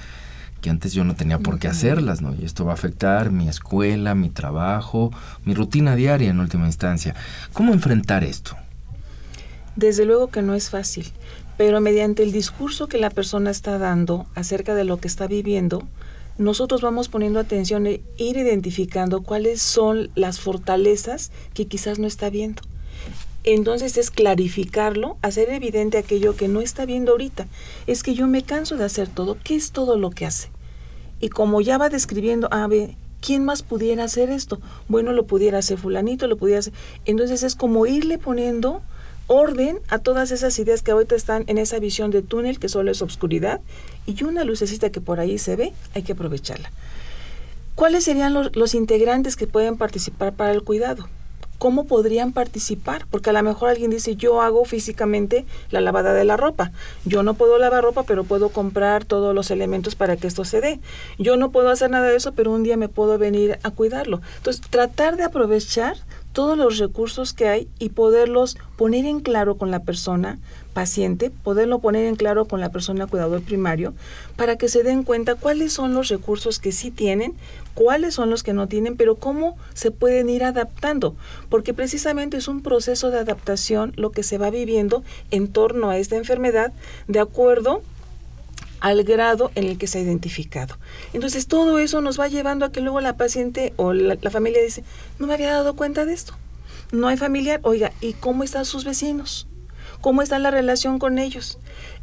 [0.61, 2.35] que antes yo no tenía por qué hacerlas, ¿no?
[2.35, 5.11] Y esto va a afectar mi escuela, mi trabajo,
[5.45, 7.17] mi rutina diaria en última instancia.
[7.53, 8.57] ¿Cómo enfrentar esto?
[9.77, 11.07] Desde luego que no es fácil,
[11.57, 15.83] pero mediante el discurso que la persona está dando acerca de lo que está viviendo,
[16.39, 22.31] nosotros vamos poniendo atención e ir identificando cuáles son las fortalezas que quizás no está
[22.31, 22.63] viendo.
[23.45, 27.49] Entonces es clarificarlo, hacer evidente aquello que no está viendo ahorita.
[27.87, 29.37] Es que yo me canso de hacer todo.
[29.43, 30.51] ¿Qué es todo lo que hace?
[31.21, 34.61] Y como ya va describiendo, a ver, ¿quién más pudiera hacer esto?
[34.89, 36.73] Bueno, lo pudiera hacer fulanito, lo pudiera hacer.
[37.05, 38.83] Entonces es como irle poniendo
[39.27, 42.91] orden a todas esas ideas que ahorita están en esa visión de túnel que solo
[42.91, 43.61] es obscuridad
[44.07, 46.71] y una lucecita que por ahí se ve, hay que aprovecharla.
[47.75, 51.09] ¿Cuáles serían los, los integrantes que pueden participar para el cuidado?
[51.63, 53.07] ¿Cómo podrían participar?
[53.09, 56.73] Porque a lo mejor alguien dice, yo hago físicamente la lavada de la ropa.
[57.05, 60.61] Yo no puedo lavar ropa, pero puedo comprar todos los elementos para que esto se
[60.61, 60.81] dé.
[61.19, 64.23] Yo no puedo hacer nada de eso, pero un día me puedo venir a cuidarlo.
[64.39, 65.99] Entonces, tratar de aprovechar
[66.33, 70.39] todos los recursos que hay y poderlos poner en claro con la persona
[70.73, 73.95] paciente, poderlo poner en claro con la persona cuidador primario,
[74.37, 77.35] para que se den cuenta cuáles son los recursos que sí tienen,
[77.75, 81.15] cuáles son los que no tienen, pero cómo se pueden ir adaptando,
[81.49, 85.99] porque precisamente es un proceso de adaptación lo que se va viviendo en torno a
[85.99, 86.73] esta enfermedad
[87.09, 87.83] de acuerdo
[88.83, 90.77] al grado en el que se ha identificado.
[91.13, 94.83] Entonces todo eso nos va llevando a que luego la paciente o la, familia dice,
[95.21, 96.35] no me había dado cuenta de esto.
[96.91, 99.47] No hay familiar, oiga, ¿y cómo están sus vecinos?
[100.01, 101.61] ¿Cómo está la relación con ellos?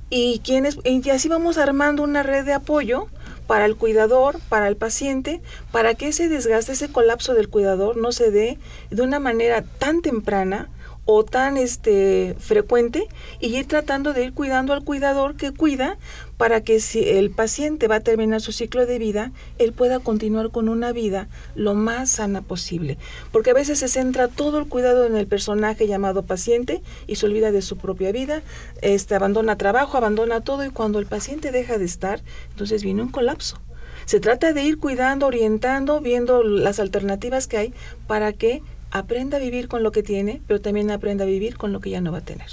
[0.10, 3.08] Y, quiénes, y así vamos armando una red de apoyo
[3.46, 5.42] para el cuidador, para el paciente,
[5.74, 8.58] para que ese desgaste, ese colapso del cuidador no se dé
[8.90, 10.70] de una manera tan temprana
[11.12, 13.08] o tan este frecuente
[13.40, 15.98] y ir tratando de ir cuidando al cuidador que cuida
[16.38, 20.52] para que si el paciente va a terminar su ciclo de vida, él pueda continuar
[20.52, 23.00] con una vida lo más sana posible.
[23.32, 27.26] Porque a veces se centra todo el cuidado en el personaje llamado paciente y se
[27.26, 28.44] olvida de su propia vida,
[28.84, 33.10] este abandona trabajo, abandona todo y cuando el paciente deja de estar, entonces viene un
[33.10, 33.60] colapso.
[34.06, 37.74] Se trata de ir cuidando, orientando, viendo las alternativas que hay
[38.06, 38.62] para que
[38.92, 41.90] aprenda a vivir con lo que tiene, pero también aprenda a vivir con lo que
[41.90, 42.50] ya no va a tener.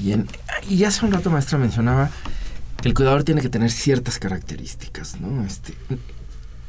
[0.00, 0.26] Bien,
[0.68, 2.10] y hace un rato maestra mencionaba
[2.82, 5.44] que el cuidador tiene que tener ciertas características, ¿no?
[5.44, 5.74] Este,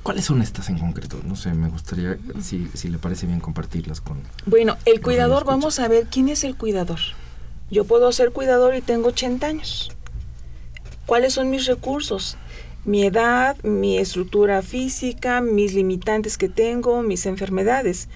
[0.03, 1.19] ¿Cuáles son estas en concreto?
[1.25, 4.21] No sé, me gustaría, si, si le parece bien, compartirlas con...
[4.45, 6.99] Bueno, el cuidador, vamos a ver, ¿quién es el cuidador?
[7.71, 9.91] Yo puedo ser cuidador y tengo 80 años.
[11.07, 12.37] ¿Cuáles son mis recursos?
[12.83, 18.07] Mi edad, mi estructura física, mis limitantes que tengo, mis enfermedades.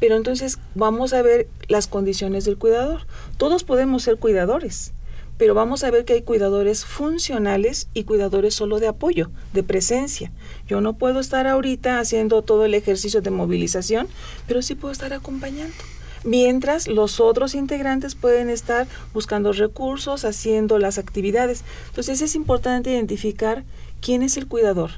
[0.00, 3.06] Pero entonces vamos a ver las condiciones del cuidador.
[3.38, 4.92] Todos podemos ser cuidadores,
[5.38, 10.32] pero vamos a ver que hay cuidadores funcionales y cuidadores solo de apoyo, de presencia.
[10.66, 14.08] Yo no puedo estar ahorita haciendo todo el ejercicio de movilización,
[14.46, 15.74] pero sí puedo estar acompañando.
[16.24, 21.62] Mientras los otros integrantes pueden estar buscando recursos, haciendo las actividades.
[21.88, 23.64] Entonces es importante identificar
[24.00, 24.90] quién es el cuidador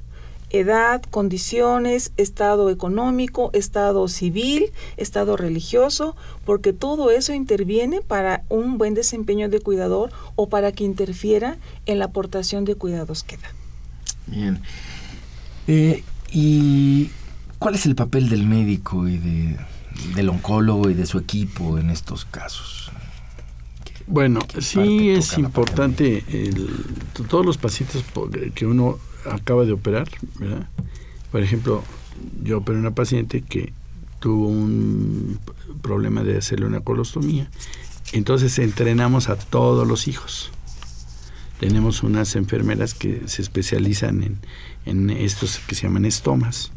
[0.51, 8.94] edad, condiciones, estado económico, estado civil, estado religioso, porque todo eso interviene para un buen
[8.94, 13.53] desempeño de cuidador o para que interfiera en la aportación de cuidados que da.
[14.26, 14.61] Bien.
[15.66, 17.11] Eh, ¿Y
[17.59, 19.18] cuál es el papel del médico y
[20.14, 22.90] del oncólogo y de su equipo en estos casos?
[24.07, 26.24] Bueno, sí es importante
[27.28, 28.03] todos los pacientes
[28.55, 28.99] que uno
[29.32, 30.08] acaba de operar,
[30.38, 30.68] ¿verdad?
[31.30, 31.82] Por ejemplo,
[32.42, 33.72] yo operé una paciente que
[34.20, 35.38] tuvo un
[35.82, 37.50] problema de hacerle una colostomía.
[38.12, 40.50] Entonces entrenamos a todos los hijos.
[41.60, 44.38] Tenemos unas enfermeras que se especializan
[44.86, 46.70] en, estos que se llaman estomas.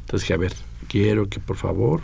[0.00, 0.52] Entonces, a ver,
[0.88, 2.02] quiero que por favor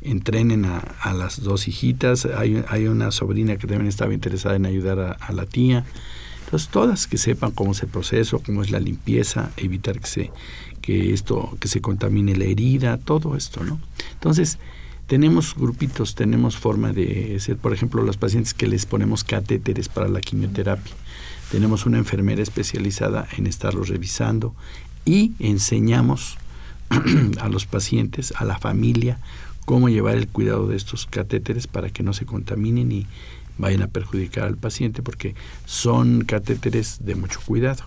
[0.00, 2.26] entrenen a, las dos hijitas.
[2.26, 5.84] Hay, una sobrina que también estaba interesada en ayudar a la tía.
[6.44, 10.30] Entonces, todas que sepan cómo es el proceso, cómo es la limpieza, evitar que se,
[10.80, 13.80] que esto, que se contamine la herida, todo esto, ¿no?
[14.12, 14.58] Entonces,
[15.06, 20.08] tenemos grupitos, tenemos forma de ser, por ejemplo, los pacientes que les ponemos catéteres para
[20.08, 20.94] la quimioterapia.
[21.50, 24.54] Tenemos una enfermera especializada en estarlos revisando
[25.04, 26.38] y enseñamos
[27.40, 29.18] a los pacientes, a la familia,
[29.66, 33.06] cómo llevar el cuidado de estos catéteres para que no se contaminen y
[33.58, 35.34] vayan a perjudicar al paciente porque
[35.64, 37.84] son catéteres de mucho cuidado.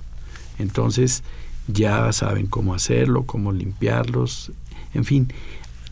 [0.59, 1.23] Entonces
[1.67, 4.51] ya saben cómo hacerlo, cómo limpiarlos,
[4.93, 5.31] en fin,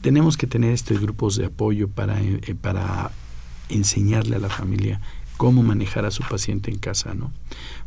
[0.02, 3.12] tenemos que tener estos grupos de apoyo para, eh, para
[3.70, 5.02] enseñarle a la familia
[5.38, 7.32] cómo manejar a su paciente en casa, ¿no?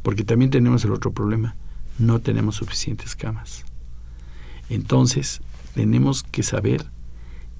[0.03, 1.57] Porque también tenemos el otro problema,
[1.99, 3.64] no tenemos suficientes camas.
[4.68, 5.41] Entonces,
[5.74, 6.84] tenemos que saber,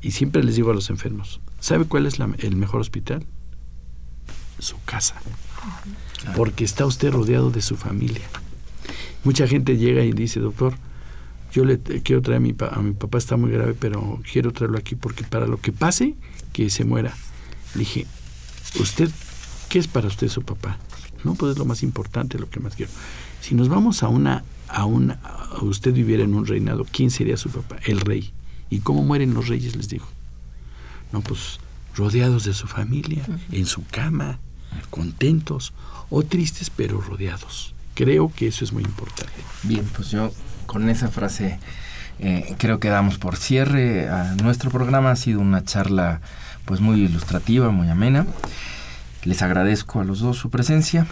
[0.03, 3.27] y siempre les digo a los enfermos, ¿sabe cuál es el mejor hospital?
[4.59, 5.15] Su casa,
[6.37, 8.27] porque está usted rodeado de su familia.
[9.25, 10.75] Mucha gente llega y dice, doctor,
[11.53, 14.79] yo le quiero traer a mi, a mi papá, está muy grave, pero quiero traerlo
[14.79, 16.15] aquí porque para lo que pase,
[16.53, 17.15] que se muera.
[17.75, 18.07] Le dije,
[18.81, 19.11] ¿usted
[19.69, 20.79] qué es para usted su papá?
[21.25, 22.93] No, pues es lo más importante, lo que más quiero.
[23.41, 25.19] Si nos vamos a una, a una,
[25.63, 27.77] usted viviera en un reinado, ¿quién sería su papá?
[27.85, 28.33] El rey.
[28.71, 29.75] ¿Y cómo mueren los reyes?
[29.75, 30.07] Les digo.
[31.13, 31.59] No, pues
[31.97, 34.39] rodeados de su familia, en su cama,
[34.91, 35.73] contentos
[36.11, 37.75] o tristes, pero rodeados.
[37.95, 39.33] Creo que eso es muy importante.
[39.65, 40.33] Bien, pues yo
[40.67, 41.59] con esa frase
[42.21, 45.11] eh, creo que damos por cierre a nuestro programa.
[45.11, 46.21] Ha sido una charla
[46.65, 48.27] pues muy ilustrativa, muy amena.
[49.25, 51.07] Les agradezco a los dos su presencia.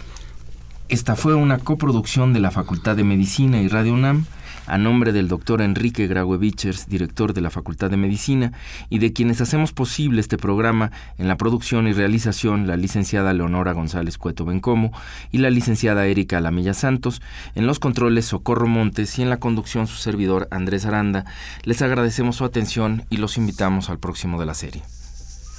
[0.88, 4.26] Esta fue una coproducción de la Facultad de Medicina y Radio UNAM
[4.67, 8.53] a nombre del doctor Enrique Graue Vichers, director de la Facultad de Medicina,
[8.91, 13.73] y de quienes hacemos posible este programa en la producción y realización, la licenciada Leonora
[13.73, 14.93] González Cueto Bencomo
[15.31, 17.23] y la licenciada Erika Lamilla Santos,
[17.55, 21.25] en los controles Socorro Montes y en la conducción su servidor Andrés Aranda,
[21.62, 24.83] les agradecemos su atención y los invitamos al próximo de la serie.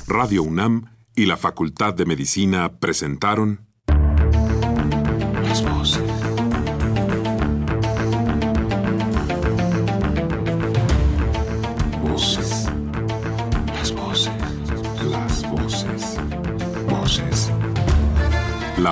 [0.08, 0.86] Radio UNAM
[1.16, 3.67] y la Facultad de Medicina presentaron